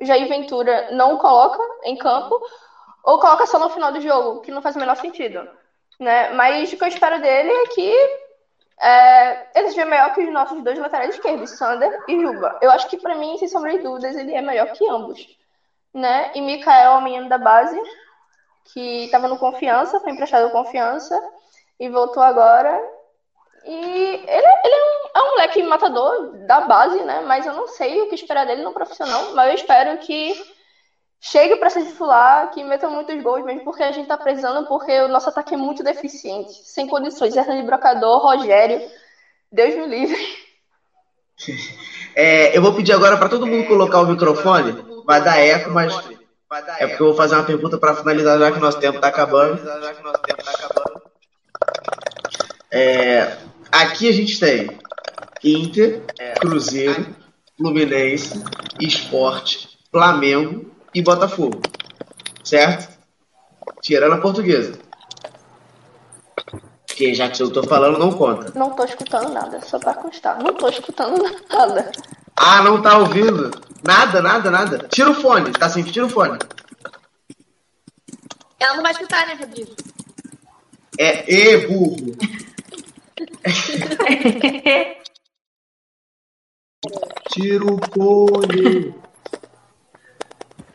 [0.00, 2.40] Jair Ventura não coloca em campo
[3.04, 5.48] ou coloca só no final do jogo, que não faz o menor sentido.
[6.00, 6.30] Né?
[6.30, 8.23] Mas o que eu espero dele é que
[8.80, 12.58] é, ele seja melhor que os nossos dois laterais esquerdos, Sander e Juba.
[12.60, 15.26] Eu acho que, para mim, sem sombra de dúvidas, ele é melhor que ambos.
[15.92, 16.32] Né?
[16.34, 17.80] E Mikael, o menino da base,
[18.72, 21.20] que estava no Confiança, foi emprestado Confiança
[21.78, 22.80] e voltou agora.
[23.64, 27.20] E ele, ele é, um, é um moleque matador da base, né?
[27.20, 29.32] Mas eu não sei o que esperar dele no profissional.
[29.32, 30.34] Mas eu espero que
[31.24, 34.92] chegue para ser titular, que meta muitos gols, mesmo porque a gente está precisando, porque
[35.00, 37.32] o nosso ataque é muito deficiente, sem condições.
[37.32, 38.82] De brocador, Rogério,
[39.50, 40.44] Deus me livre.
[42.16, 45.02] É, eu vou pedir agora para todo mundo colocar o microfone.
[45.04, 45.92] Vai dar eco, mas
[46.78, 49.60] é porque eu vou fazer uma pergunta para finalizar já que nosso tempo está acabando.
[52.70, 53.36] É,
[53.72, 54.78] aqui a gente tem
[55.42, 56.02] Inter,
[56.38, 57.04] Cruzeiro,
[57.56, 58.40] Fluminense,
[58.80, 61.60] Esporte, Flamengo e Botafogo.
[62.42, 62.88] Certo?
[63.82, 64.78] Tirando a portuguesa.
[66.86, 68.56] Porque já que eu tô falando, não conta.
[68.56, 70.40] Não tô escutando nada, só pra constar.
[70.42, 71.20] Não tô escutando
[71.50, 71.90] nada.
[72.36, 73.50] Ah, não tá ouvindo?
[73.84, 74.78] Nada, nada, nada.
[74.88, 76.38] Tira o fone, tá assim, tira o fone.
[78.60, 79.74] Ela não vai escutar, né, Rodrigo?
[80.98, 82.16] É, e burro.
[87.30, 88.94] tira o fone.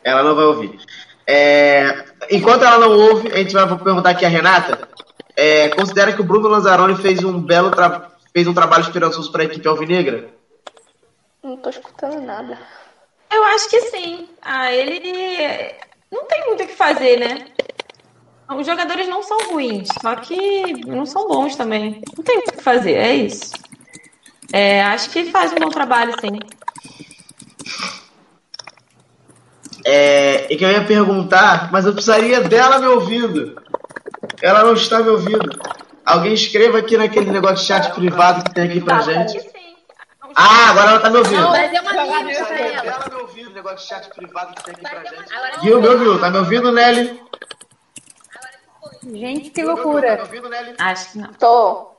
[0.03, 0.79] Ela não vai ouvir.
[1.27, 4.87] É, enquanto ela não ouve, a gente vai perguntar aqui a Renata.
[5.35, 9.43] É, considera que o Bruno Lanzaroni fez um belo tra fez um trabalho esperançoso para
[9.43, 10.29] a equipe alvinegra?
[11.43, 12.57] Não tô escutando nada.
[13.31, 14.27] Eu acho que sim.
[14.41, 15.75] Ah, ele
[16.11, 17.45] não tem muito o que fazer, né?
[18.49, 22.01] Os jogadores não são ruins, só que não são bons também.
[22.17, 23.53] Não tem o que fazer, é isso.
[24.51, 26.39] É, acho que faz um bom trabalho, sim.
[29.91, 33.59] É, e que eu ia perguntar, mas eu precisaria dela me ouvindo.
[34.39, 35.49] Ela não está me ouvindo.
[36.05, 39.39] Alguém escreva aqui naquele negócio de chat privado que tem aqui pra gente.
[40.35, 41.41] Ah, agora ela tá me ouvindo.
[41.41, 42.85] Não, mas é uma amiga pra ela.
[42.85, 45.63] Ela me ouvindo, negócio de chat privado que tem aqui pra gente.
[45.63, 46.19] Viu, me ouviu?
[46.19, 47.21] Tá me ouvindo, Nelly?
[49.11, 50.17] Gente, que loucura.
[50.17, 50.75] Tá me ouvindo, Nelly?
[50.77, 51.33] Acho que não.
[51.33, 51.95] Tô.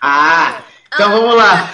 [0.00, 0.60] Ah,
[0.94, 1.72] então vamos lá.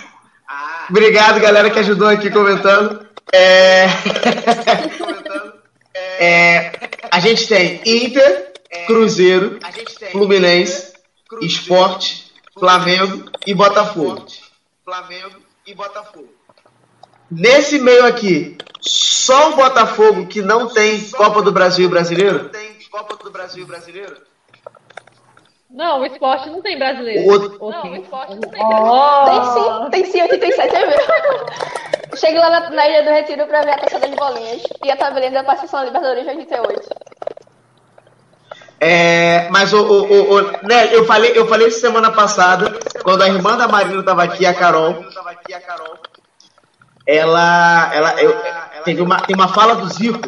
[0.88, 3.01] Obrigado, galera, que ajudou aqui comentando.
[3.32, 3.86] É...
[6.24, 6.72] é...
[7.10, 8.52] A gente tem Inter,
[8.86, 9.58] Cruzeiro,
[10.10, 10.94] Fluminense,
[11.42, 14.26] Esporte, Flamengo e Botafogo.
[14.84, 16.28] Flamengo e Botafogo.
[17.30, 22.48] Nesse meio aqui, só o Botafogo que não tem Copa do Brasil brasileiro?
[22.50, 24.16] Tem Copa do Brasil brasileiro?
[25.70, 27.26] Não, o esporte não tem brasileiro.
[27.26, 27.70] O...
[27.70, 28.84] Não, o esporte não tem brasileiro.
[28.84, 29.90] Oh.
[29.90, 31.12] Tem sim, tem sim, 87 é mesmo.
[32.14, 34.96] Chegue lá na, na, Ilha do Retiro pra ver a caçada de bolinhas e a
[34.96, 36.88] tabelinha da participação Libertadores de 88.
[38.80, 43.28] É, mas o, o, o, o, né, eu falei, eu falei semana passada, quando a
[43.28, 45.04] irmã da Marina estava aqui, a Carol,
[47.06, 48.34] ela, ela, eu,
[48.84, 50.20] teve uma, tem uma fala do Zico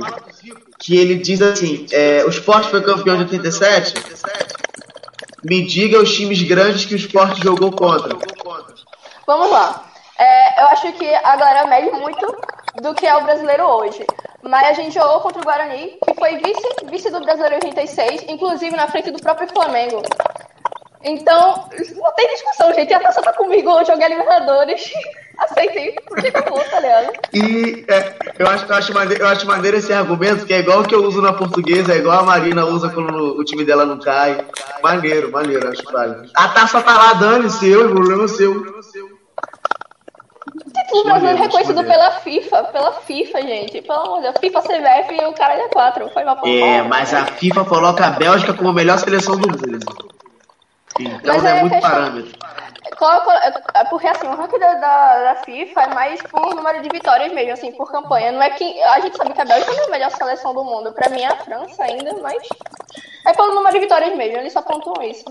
[0.78, 3.94] que ele diz assim: é, o esporte foi campeão de 87.
[5.42, 8.16] Me diga os times grandes que o esporte jogou contra.
[9.26, 9.93] Vamos lá.
[10.24, 12.34] É, eu acho que a galera mede muito
[12.80, 14.06] do que é o brasileiro hoje.
[14.42, 18.74] Mas a gente jogou contra o Guarani, que foi vice, vice do brasileiro 86, inclusive
[18.74, 20.02] na frente do próprio Flamengo.
[21.02, 22.94] Então, não tem discussão, gente.
[22.94, 24.90] A taça tá comigo, eu joguei Libertadores.
[25.36, 27.12] Aceitei, porque acabou, tá ligado?
[27.32, 30.84] E é, eu, acho, eu, acho maneiro, eu acho maneiro esse argumento, que é igual
[30.84, 33.98] que eu uso na portuguesa, é igual a Marina usa quando o time dela não
[33.98, 34.42] cai.
[34.82, 36.30] Maneiro, maneiro, acho válido.
[36.34, 38.62] A taça tá lá, dane-se, o problema é seu.
[40.84, 43.82] Título brasileiro reconhecido pela FIFA, pela FIFA, gente.
[43.82, 46.10] Pelo amor de Deus, FIFA CVF e o cara é 4.
[46.10, 49.78] Foi uma É, mas a FIFA coloca a Bélgica como a melhor seleção do mundo.
[51.00, 52.38] Então mas é, é muito questão, parâmetro.
[53.74, 57.32] É porque assim, o ranking da, da, da, FIFA é mais por número de vitórias
[57.32, 58.30] mesmo, assim, por campanha.
[58.32, 58.82] Não é que.
[58.82, 60.92] A gente sabe que a Bélgica não é a melhor seleção do mundo.
[60.92, 62.46] Pra mim é a França ainda, mas.
[63.26, 65.24] É pelo número de vitórias mesmo, eles só pontuam isso.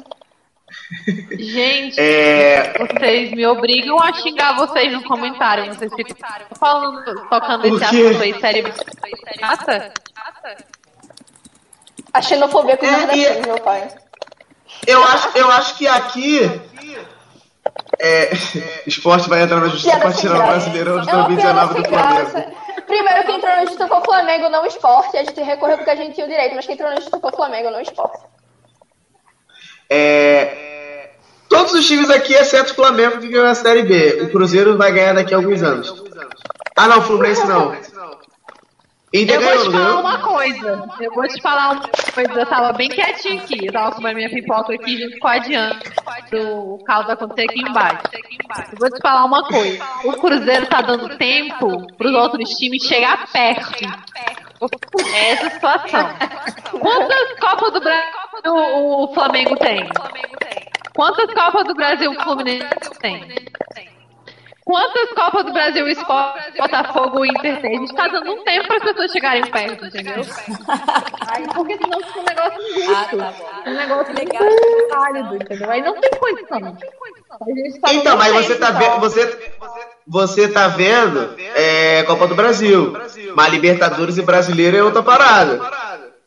[1.38, 2.74] Gente, é...
[2.78, 5.74] vocês me obrigam a xingar vocês no comentário.
[5.74, 6.16] Vocês ficam
[6.60, 8.74] falando, tocando esse assunto aí, sério.
[9.42, 9.94] Mata?
[12.14, 13.46] A xenofobia com é, e...
[13.46, 13.88] meu pai.
[14.86, 16.62] Eu acho, eu acho que aqui.
[18.00, 18.32] É,
[18.86, 22.54] esporte vai entrar na justiça para tirar o Brasileirão de 2019 do Flamengo.
[22.86, 25.18] Primeiro, quem entrou na justiça foi o Flamengo, não o esporte.
[25.18, 27.32] A gente recorreu porque a gente tinha o direito, mas quem entrou na justiça foi
[27.32, 28.26] o Flamengo, não o esporte.
[29.90, 30.73] É,
[31.54, 34.24] todos os times aqui, exceto o Flamengo, que ganhou a Série B.
[34.24, 36.04] O Cruzeiro vai ganhar daqui a alguns anos.
[36.76, 37.76] Ah, não, o Fluminense não.
[39.14, 40.86] Inter eu vou te falar uma coisa.
[41.00, 42.34] Eu vou te falar uma coisa.
[42.34, 43.68] Eu tava bem quietinho aqui.
[43.68, 45.80] Eu tava comendo minha pipoca aqui junto com a Diana.
[46.32, 48.02] Do caldo acontecer aqui embaixo.
[48.72, 49.84] Eu vou te falar uma coisa.
[50.06, 53.86] O Cruzeiro tá dando tempo pros outros times chegar perto.
[55.14, 56.10] É essa situação.
[56.80, 59.88] Quantas Copas do Brasil o Flamengo tem?
[60.96, 63.26] Quantas Copas do Brasil o Fluminense tem?
[64.66, 67.78] Quantas Copas do Brasil Esporte, Botafogo e Inter tem?
[67.78, 70.24] A gente tá dando um tempo para as pessoas chegarem perto, entendeu?
[71.28, 73.22] Aí, porque senão fica um negócio injusto.
[73.22, 73.34] Ah,
[73.64, 74.44] tá um negócio legal,
[74.90, 75.70] válido, entendeu?
[75.70, 76.78] Aí não tem condição.
[77.82, 79.00] Tá então, mas você tá vendo.
[79.00, 79.52] Você,
[80.08, 82.94] você tá vendo é, Copa do Brasil.
[83.36, 85.60] Mas Libertadores e Brasileiro é outra parada.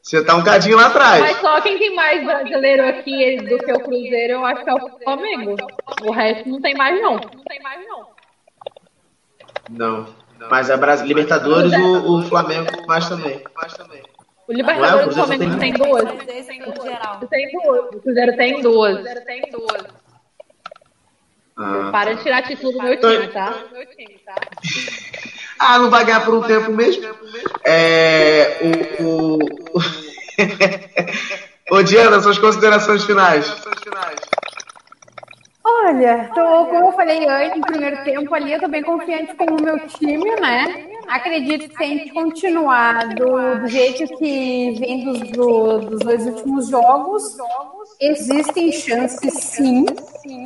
[0.06, 1.20] Você tá um cadinho lá atrás.
[1.20, 4.74] Mas só quem tem mais brasileiro aqui do que o Cruzeiro, eu acho que é
[4.74, 5.56] o Flamengo.
[6.04, 7.14] O resto não tem mais, não.
[7.14, 8.06] Não tem mais, não.
[9.68, 10.06] Não.
[10.48, 13.42] Mas a Brasil, Libertadores, o, o Flamengo mais também.
[13.56, 14.00] Mais também.
[14.46, 16.04] O Libertadores é, o Flamengo tem, duas.
[17.28, 17.86] Tem duas.
[17.92, 18.92] O Cruzeiro tem duas.
[18.92, 19.84] O Cruzeiro tem duas.
[21.56, 23.52] Ah, Para de tirar título do meu time, tá?
[25.58, 27.04] ah, não vai ganhar por um tempo mesmo?
[27.64, 28.58] É,
[29.00, 29.38] o, o...
[31.76, 33.46] Ô Diana, suas considerações finais.
[35.64, 39.44] Olha, tô, como eu falei antes, no primeiro tempo ali, eu tô bem confiante com
[39.46, 40.95] o meu time, né?
[41.08, 46.68] Acredito que tem que continuar do, do jeito que vem dos, do, dos dois últimos
[46.68, 47.36] jogos.
[48.00, 49.86] Existem chances, sim,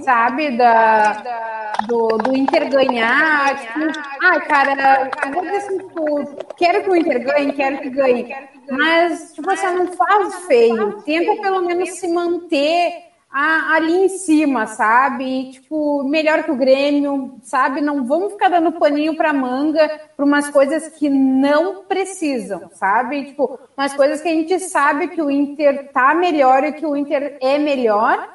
[0.03, 0.57] sabe?
[0.57, 3.59] Da, do, do Inter ganhar.
[3.59, 3.81] Tipo,
[4.23, 8.35] ah, cara, dizer assim, tipo, quero que o Inter ganhe, quero que ganhe.
[8.71, 11.03] Mas, tipo assim, não faz feio.
[11.03, 15.53] Tenta pelo menos se manter ali em cima, sabe?
[15.53, 17.81] tipo, melhor que o Grêmio, sabe?
[17.81, 23.27] Não vamos ficar dando paninho para manga para umas coisas que não precisam, sabe?
[23.27, 26.97] Tipo, umas coisas que a gente sabe que o Inter tá melhor e que o
[26.97, 28.29] Inter é melhor.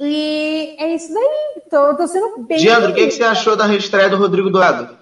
[0.00, 1.62] E é isso daí.
[1.70, 2.58] Tô, tô sendo bem.
[2.58, 4.96] Diandro, o que, que você achou da reestreia do Rodrigo Dourado?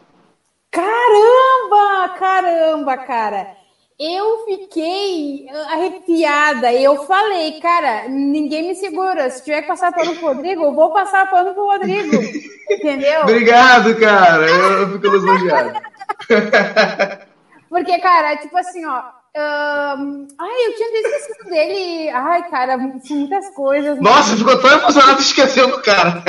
[0.70, 3.61] Caramba, caramba, cara.
[3.98, 6.72] Eu fiquei arrepiada.
[6.72, 9.30] Eu falei, cara, ninguém me segura.
[9.30, 12.16] Se tiver que passar pano pro Rodrigo, eu vou passar pano pro Rodrigo.
[12.70, 13.22] Entendeu?
[13.22, 14.46] Obrigado, cara.
[14.48, 15.80] Eu fico lisonjeado.
[17.68, 19.02] Porque, cara, tipo assim, ó.
[19.34, 20.28] Um...
[20.38, 22.10] Ai, eu tinha esquecido dele.
[22.10, 23.98] Ai, cara, muitas coisas.
[23.98, 26.22] Nossa, ficou tão emocionado que esqueceu do cara.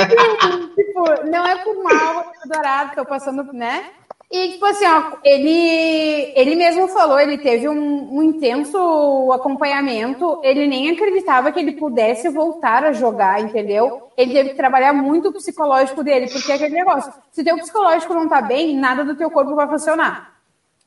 [0.74, 3.90] tipo, não é por mal, adorado, tô passando, né?
[4.34, 10.66] E, tipo assim, ó, ele, ele mesmo falou, ele teve um, um, intenso acompanhamento, ele
[10.66, 14.10] nem acreditava que ele pudesse voltar a jogar, entendeu?
[14.16, 18.12] Ele teve que trabalhar muito o psicológico dele, porque é aquele negócio, se teu psicológico
[18.12, 20.34] não tá bem, nada do teu corpo vai funcionar.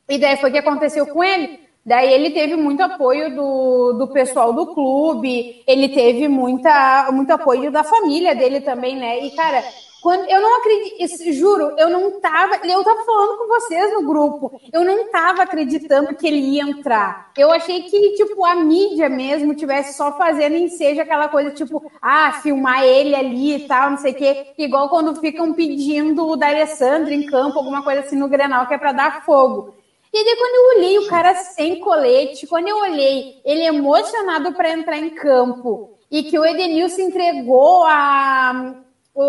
[0.06, 1.58] E daí foi o que aconteceu com ele.
[1.86, 7.72] Daí ele teve muito apoio do, do pessoal do clube, ele teve muita, muito apoio
[7.72, 9.24] da família dele também, né?
[9.24, 9.64] E, cara,
[10.00, 14.60] quando eu não acredito, juro, eu não tava, eu tava falando com vocês no grupo,
[14.72, 17.32] eu não tava acreditando que ele ia entrar.
[17.36, 21.90] Eu achei que, tipo, a mídia mesmo tivesse só fazendo em seja aquela coisa, tipo,
[22.00, 26.36] ah, filmar ele ali e tal, não sei o quê, igual quando ficam pedindo o
[26.36, 29.74] D'Alessandro em campo, alguma coisa assim no Grenal, que é para dar fogo.
[30.12, 34.70] E daí, quando eu olhei o cara sem colete, quando eu olhei ele emocionado para
[34.70, 38.74] entrar em campo, e que o Edenilson entregou a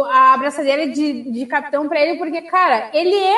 [0.05, 3.37] a abraçadeira de, de capitão para ele, porque, cara, ele é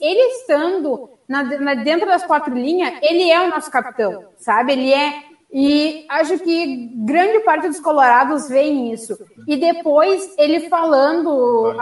[0.00, 4.72] ele estando na, na, dentro das quatro linhas, ele é o nosso capitão, sabe?
[4.72, 5.24] Ele é.
[5.52, 9.16] E acho que grande parte dos colorados veem isso.
[9.46, 11.74] E depois ele falando,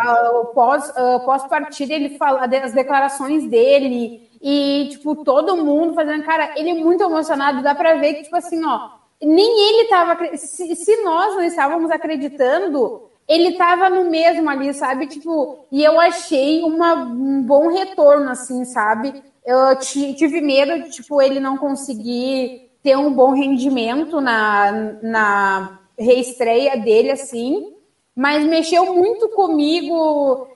[0.55, 6.69] pós, uh, pós-partida, ele fala as declarações dele, e, tipo, todo mundo fazendo, cara, ele
[6.69, 8.91] é muito emocionado, dá pra ver que, tipo assim, ó,
[9.23, 10.37] nem ele tava.
[10.37, 15.07] Se, se nós não estávamos acreditando, ele tava no mesmo ali, sabe?
[15.07, 19.23] Tipo, e eu achei uma, um bom retorno, assim, sabe?
[19.45, 24.73] Eu tive medo de, tipo, ele não conseguir ter um bom rendimento na,
[25.03, 27.75] na reestreia dele, assim,
[28.15, 30.49] mas mexeu muito comigo.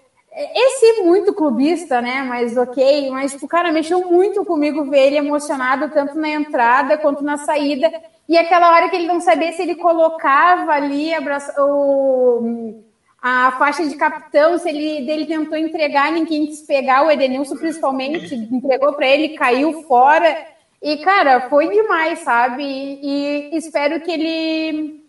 [0.55, 2.23] Esse muito clubista, né?
[2.23, 7.25] Mas ok, mas tipo, cara, mexeu muito comigo ver ele emocionado tanto na entrada quanto
[7.25, 7.91] na saída.
[8.29, 11.11] E aquela hora que ele não sabia se ele colocava ali
[11.59, 12.83] o,
[13.21, 18.35] a faixa de capitão, se ele dele tentou entregar, ninguém quis pegar, o Edenilson principalmente
[18.35, 20.37] entregou para ele, caiu fora.
[20.81, 22.63] E, cara, foi demais, sabe?
[22.63, 25.08] E, e espero que ele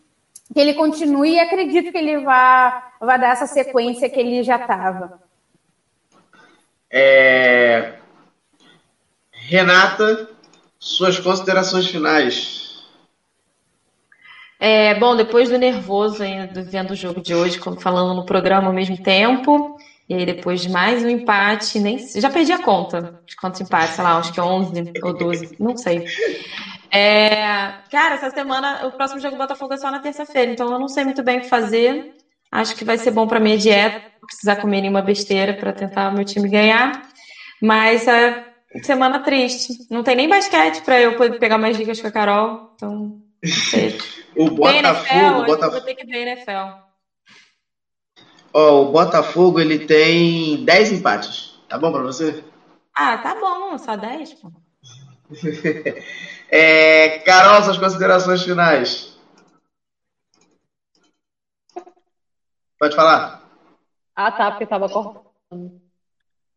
[0.54, 4.58] que ele continue e acredito que ele vá, vá dar essa sequência que ele já
[4.58, 5.22] estava.
[6.92, 7.94] É...
[9.32, 10.30] Renata,
[10.80, 12.70] suas considerações finais.
[14.60, 18.68] É, bom, depois do nervoso ainda, vendo o jogo de hoje, como falando no programa
[18.68, 19.78] ao mesmo tempo,
[20.08, 23.96] e aí depois de mais um empate, nem já perdi a conta de quantos empates,
[23.96, 26.06] sei lá, acho que 11 ou 12, não sei.
[26.92, 30.80] É, cara, essa semana o próximo jogo do Botafogo é só na terça-feira, então eu
[30.80, 32.16] não sei muito bem o que fazer.
[32.52, 36.16] Acho que vai ser bom para minha dieta, precisar comer nenhuma besteira para tentar o
[36.16, 37.04] meu time ganhar.
[37.62, 38.44] Mas é
[38.84, 39.74] semana triste.
[39.90, 42.72] Não tem nem basquete para eu poder pegar mais dicas com a Carol.
[42.76, 43.22] Então,
[44.36, 45.72] o Botafogo, NFL, Botafogo...
[45.72, 46.90] vou ter que ver NFL.
[48.54, 51.60] Ó, o Botafogo ele tem 10 empates.
[51.68, 52.44] Tá bom para você?
[52.96, 54.52] Ah, tá bom, só 10, pô.
[56.52, 59.16] É, Carol, suas considerações finais.
[62.80, 63.40] Pode falar.
[64.16, 65.72] Ah, tá, porque tava cortando.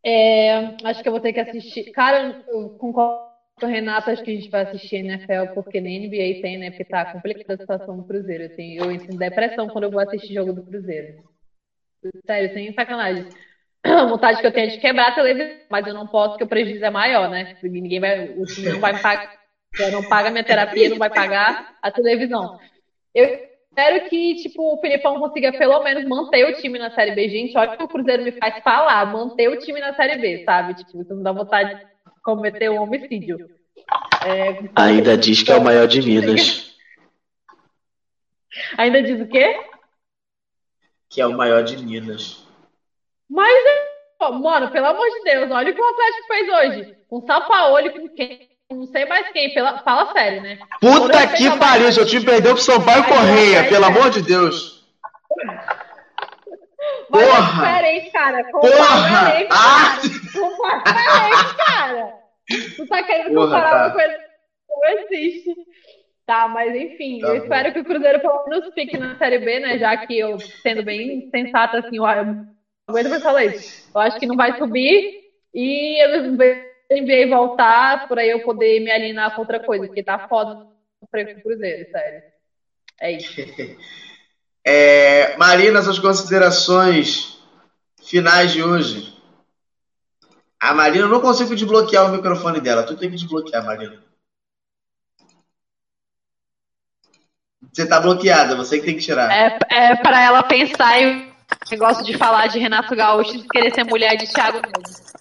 [0.03, 1.91] É, acho que eu vou ter que assistir.
[1.91, 6.07] Cara, eu concordo com o Renato, acho que a gente vai assistir NFL, porque nem
[6.07, 6.71] NBA tem, né?
[6.71, 8.49] Porque tá complicada a situação do Cruzeiro.
[8.55, 11.23] Tenho, eu entro em depressão quando eu vou assistir jogo do Cruzeiro.
[12.25, 13.27] Sério, sem sacanagem.
[13.83, 16.43] A vontade que eu tenho é de quebrar a televisão, mas eu não posso, porque
[16.43, 17.45] o prejuízo é maior, né?
[17.45, 19.43] Porque ninguém vai, o time não vai pagar
[19.79, 22.59] eu não paga minha terapia, não vai pagar a televisão.
[23.13, 27.29] Eu espero que, tipo, o Filipão consiga pelo menos manter o time na Série B.
[27.29, 30.43] Gente, olha o que o Cruzeiro me faz falar, manter o time na Série B,
[30.45, 30.75] sabe?
[30.75, 31.85] Tipo, isso não dá vontade de
[32.23, 33.37] cometer um homicídio.
[34.25, 36.75] É, Ainda diz que é o maior de Minas.
[38.77, 39.59] Ainda diz o quê?
[41.09, 42.42] Que é o maior de Minas.
[43.33, 43.63] Mas,
[44.39, 46.97] mano, pelo amor de Deus, olha o que o Atlético fez hoje.
[47.09, 48.53] Com o Sapaoli, com quem?
[48.69, 50.57] não sei mais quem, pela, fala sério, né?
[50.79, 54.83] Puta que pariu, seu time perdeu pro Sampaio Correia, pelo amor de Deus.
[57.09, 57.67] Mas Porra!
[57.67, 58.43] é diferente, cara.
[58.45, 59.35] Porra!
[59.35, 59.99] Elenco, ah!
[60.83, 61.55] cara.
[61.65, 62.13] cara.
[62.75, 63.85] Tu tá querendo Porra, comparar tá.
[63.85, 65.55] uma coisa que não existe.
[66.25, 67.43] Tá, mas enfim, tá eu bom.
[67.43, 69.77] espero que o Cruzeiro pelo menos fique na Série B, né?
[69.77, 72.05] Já que eu, sendo bem sensata, assim, eu
[72.87, 73.89] aguento pra falar isso.
[73.93, 75.23] Eu acho que não vai subir
[75.53, 76.37] e eles
[76.91, 80.67] NBA voltar para eu poder me alinhar com outra coisa, porque tá foda
[81.01, 82.23] o Cruzeiro, sério.
[82.99, 83.33] É isso.
[84.65, 87.37] É, Marina, suas considerações
[88.01, 89.13] finais de hoje.
[90.57, 92.83] A Marina, eu não consigo desbloquear o microfone dela.
[92.83, 94.01] Tu tem que desbloquear, Marina.
[97.73, 99.29] Você tá bloqueada, você que tem que tirar.
[99.29, 101.32] É, é para ela pensar em
[101.69, 105.13] negócio de falar de Renato Gaúcho e querer ser mulher de Thiago Nunes.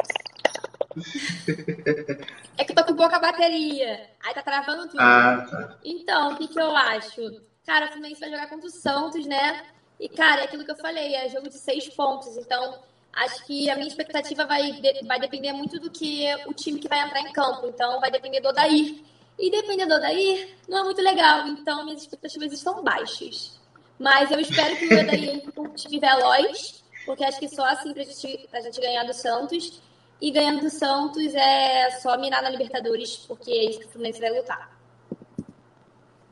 [2.59, 4.11] É que eu tô com pouca bateria.
[4.24, 5.01] Aí tá travando tudo.
[5.01, 5.76] Ah, tá.
[5.85, 7.41] Então, o que, que eu acho?
[7.66, 9.64] Cara, o Fluminense vai jogar contra o Santos, né?
[9.99, 12.37] E, cara, é aquilo que eu falei, é jogo de seis pontos.
[12.37, 12.78] Então,
[13.12, 17.01] acho que a minha expectativa vai, vai depender muito do que o time que vai
[17.01, 17.66] entrar em campo.
[17.66, 18.97] Então, vai depender do Odair.
[19.39, 21.47] E depender do Odair, não é muito legal.
[21.47, 23.62] Então, minhas expectativas estão baixas.
[23.99, 28.03] Mas eu espero que o Odair um time veloz, porque acho que só assim pra
[28.03, 29.80] gente, pra gente ganhar do Santos.
[30.20, 34.20] E ganhando do Santos é só mirar na Libertadores, porque é isso que o Fluminense
[34.20, 34.70] vai lutar.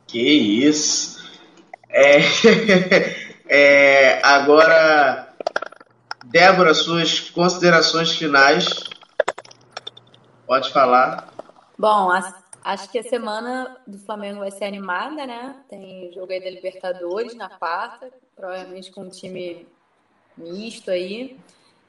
[0.06, 1.28] Que isso!
[1.88, 2.20] É,
[3.48, 5.34] é, agora,
[6.26, 8.84] Débora, suas considerações finais.
[10.46, 11.28] Pode falar.
[11.76, 12.12] Bom,
[12.64, 15.56] acho que a semana do Flamengo vai ser animada, né?
[15.68, 19.66] Tem jogo aí da Libertadores na quarta, provavelmente com um time
[20.36, 21.38] misto aí.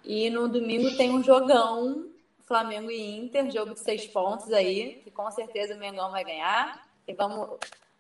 [0.04, 2.08] E no domingo tem um jogão,
[2.46, 6.82] Flamengo e Inter, jogo de seis pontos aí, que com certeza o Mengão vai ganhar.
[7.08, 7.58] E vamos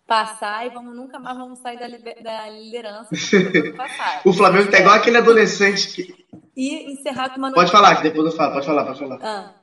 [0.07, 3.09] passar e vamos nunca mais vamos sair da, da liderança.
[4.25, 6.25] o Flamengo tá igual aquele adolescente que.
[6.55, 7.51] E encerrar com uma.
[7.53, 9.19] Pode falar, que depois eu falo, pode falar, pode falar.
[9.21, 9.60] Ah.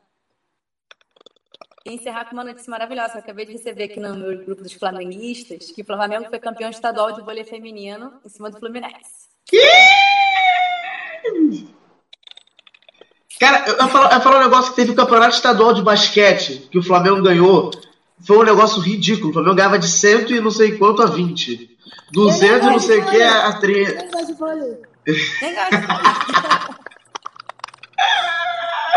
[1.89, 3.15] E encerrar com uma notícia maravilhosa.
[3.15, 6.69] Eu acabei de receber aqui no meu grupo dos flamenguistas que o Flamengo foi campeão
[6.69, 9.29] estadual de vôlei feminino em cima do Fluminense.
[13.41, 15.81] Cara, eu ia falar, eu ia falar um negócio que teve o campeonato estadual de
[15.81, 17.71] basquete que o Flamengo ganhou.
[18.21, 19.31] Foi um negócio ridículo.
[19.31, 21.79] O Flamengo ganhava de cento e não sei quanto a 20.
[22.13, 23.95] 200 e não sei o que a 30.
[23.95, 24.79] Nem gosto de vôlei.
[25.41, 25.87] Nem gosto de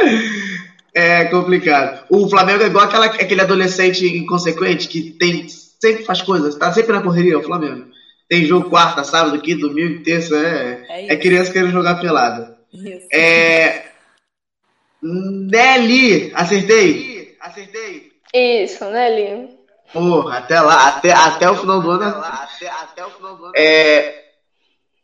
[0.02, 0.42] vôlei.
[0.94, 2.06] É complicado.
[2.10, 6.92] O Flamengo é igual aquela, aquele adolescente inconsequente que tem, sempre faz coisas, tá sempre
[6.92, 7.88] na correria, o Flamengo.
[8.28, 12.58] Tem jogo quarta, sábado, quinta, domingo, terça, é, É é, criança querendo jogar pelada.
[12.74, 13.08] Isso.
[13.14, 13.86] É.
[15.02, 17.36] Nelly, acertei?
[17.42, 18.12] Acertei.
[18.34, 19.50] Isso, né, Li?
[19.92, 22.24] Porra, até lá, até, até o final do ano.
[23.56, 24.21] É,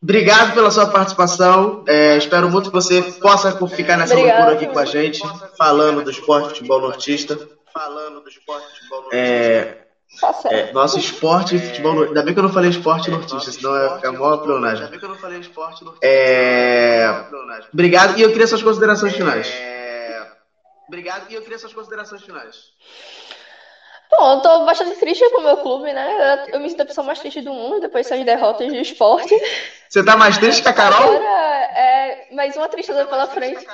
[0.01, 1.83] obrigado pela sua participação.
[1.87, 4.45] É, espero muito que você possa ficar nessa Obrigada.
[4.45, 5.21] loucura aqui com a gente,
[5.57, 7.37] falando do esporte futebol nortista.
[7.73, 9.15] Falando do esporte futebol nortista.
[9.17, 9.83] É,
[10.21, 10.69] Tá certo.
[10.69, 12.11] é, nosso esporte futebol nortista.
[12.19, 14.77] Ainda bem que eu não falei esporte nortista, senão ia ficar mó pleonagem.
[14.85, 16.07] Ainda bem que eu não falei esporte nortista.
[16.07, 17.25] É,
[17.71, 18.17] obrigado.
[18.17, 19.51] E eu queria suas considerações finais.
[20.87, 21.29] Obrigado.
[21.29, 22.71] E eu queria suas considerações finais.
[24.09, 26.39] Bom, eu tô bastante triste com o meu clube, né?
[26.51, 29.35] Eu me sinto a pessoa mais triste do mundo depois dessas derrotas de esporte.
[29.89, 31.15] Você tá mais triste que a Carol?
[31.15, 33.65] Agora, é mais uma tristeza pela frente.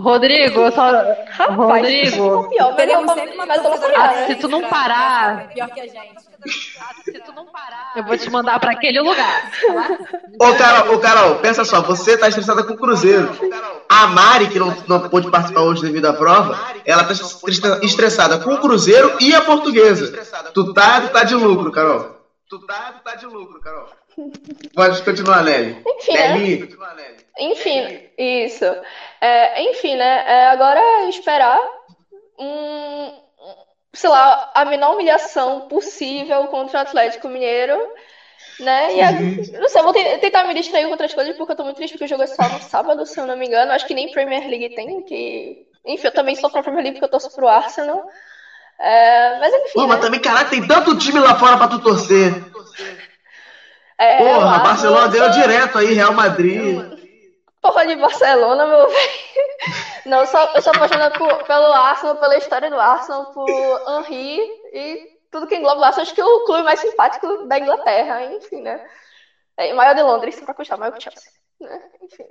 [0.00, 0.90] Rodrigo, eu só.
[1.30, 2.48] Rapaz, Rodrigo.
[2.48, 4.26] pior, Teremos sempre uma mas eu vou torcedora apoiar, Ah, né?
[4.26, 6.30] se tu não parar- ser Pior que a gente.
[7.04, 9.50] Se tu não parar, eu vou te mandar pra aquele lugar.
[10.40, 13.28] Ô, Carol, ô, Carol, pensa só, você tá estressada com o Cruzeiro.
[13.88, 18.38] A Mari, que não, não pôde participar hoje devido à prova, ela tá estre- estressada
[18.38, 20.10] com o Cruzeiro e a portuguesa.
[20.54, 22.16] Tu tá, tu tá de lucro, Carol.
[22.48, 23.88] Tu tá, tu tá de lucro, Carol.
[24.74, 25.82] Pode continuar, Nelly.
[25.86, 26.56] Enfim, né?
[27.38, 28.64] Enfim, isso.
[29.20, 30.22] É, enfim, né?
[30.26, 31.58] É, agora é esperar
[32.38, 33.12] um,
[33.94, 37.78] sei lá, a menor humilhação possível contra o Atlético Mineiro,
[38.60, 38.94] né?
[38.96, 39.12] E a-
[39.60, 41.76] não sei, eu vou te- tentar me distrair com outras coisas porque eu tô muito
[41.76, 43.72] triste porque o jogo é só no sábado, se eu não me engano.
[43.72, 47.06] Acho que nem Premier League tem, que enfim, eu também sou pra Premier League porque
[47.06, 48.04] eu torço pro Arsenal.
[48.78, 50.02] É, mas enfim, Pô, mas né?
[50.02, 52.32] também, caraca, tem tanto time lá fora pra tu torcer.
[53.98, 56.99] É, Porra, Barcelona eu deu direto aí, Real Madrid.
[57.60, 59.10] Porra de Barcelona, meu velho.
[60.06, 63.46] Não, eu sou, eu sou apaixonada por- pelo Arsenal, pela história do Arsenal, por
[64.08, 64.40] Henry
[64.72, 64.98] e
[65.30, 66.02] tudo que engloba o Arsenal.
[66.04, 68.80] Acho que é o clube mais simpático da Inglaterra, enfim, né?
[69.58, 71.30] É, maior de Londres, pra custar, maior que Chelsea.
[71.60, 71.78] Né?
[72.02, 72.24] Enfim.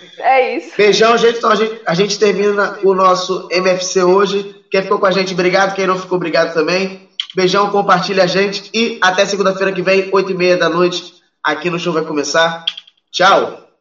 [0.18, 0.76] É isso.
[0.76, 1.38] Beijão, gente.
[1.38, 4.64] Então a gente, a gente termina o nosso MFC hoje.
[4.70, 5.74] Quem ficou com a gente, obrigado.
[5.76, 7.08] Quem não ficou, obrigado também.
[7.36, 8.68] Beijão, compartilha a gente.
[8.74, 12.64] E até segunda-feira que vem, 8h30 da noite, aqui no show vai começar.
[13.12, 13.67] Tchau!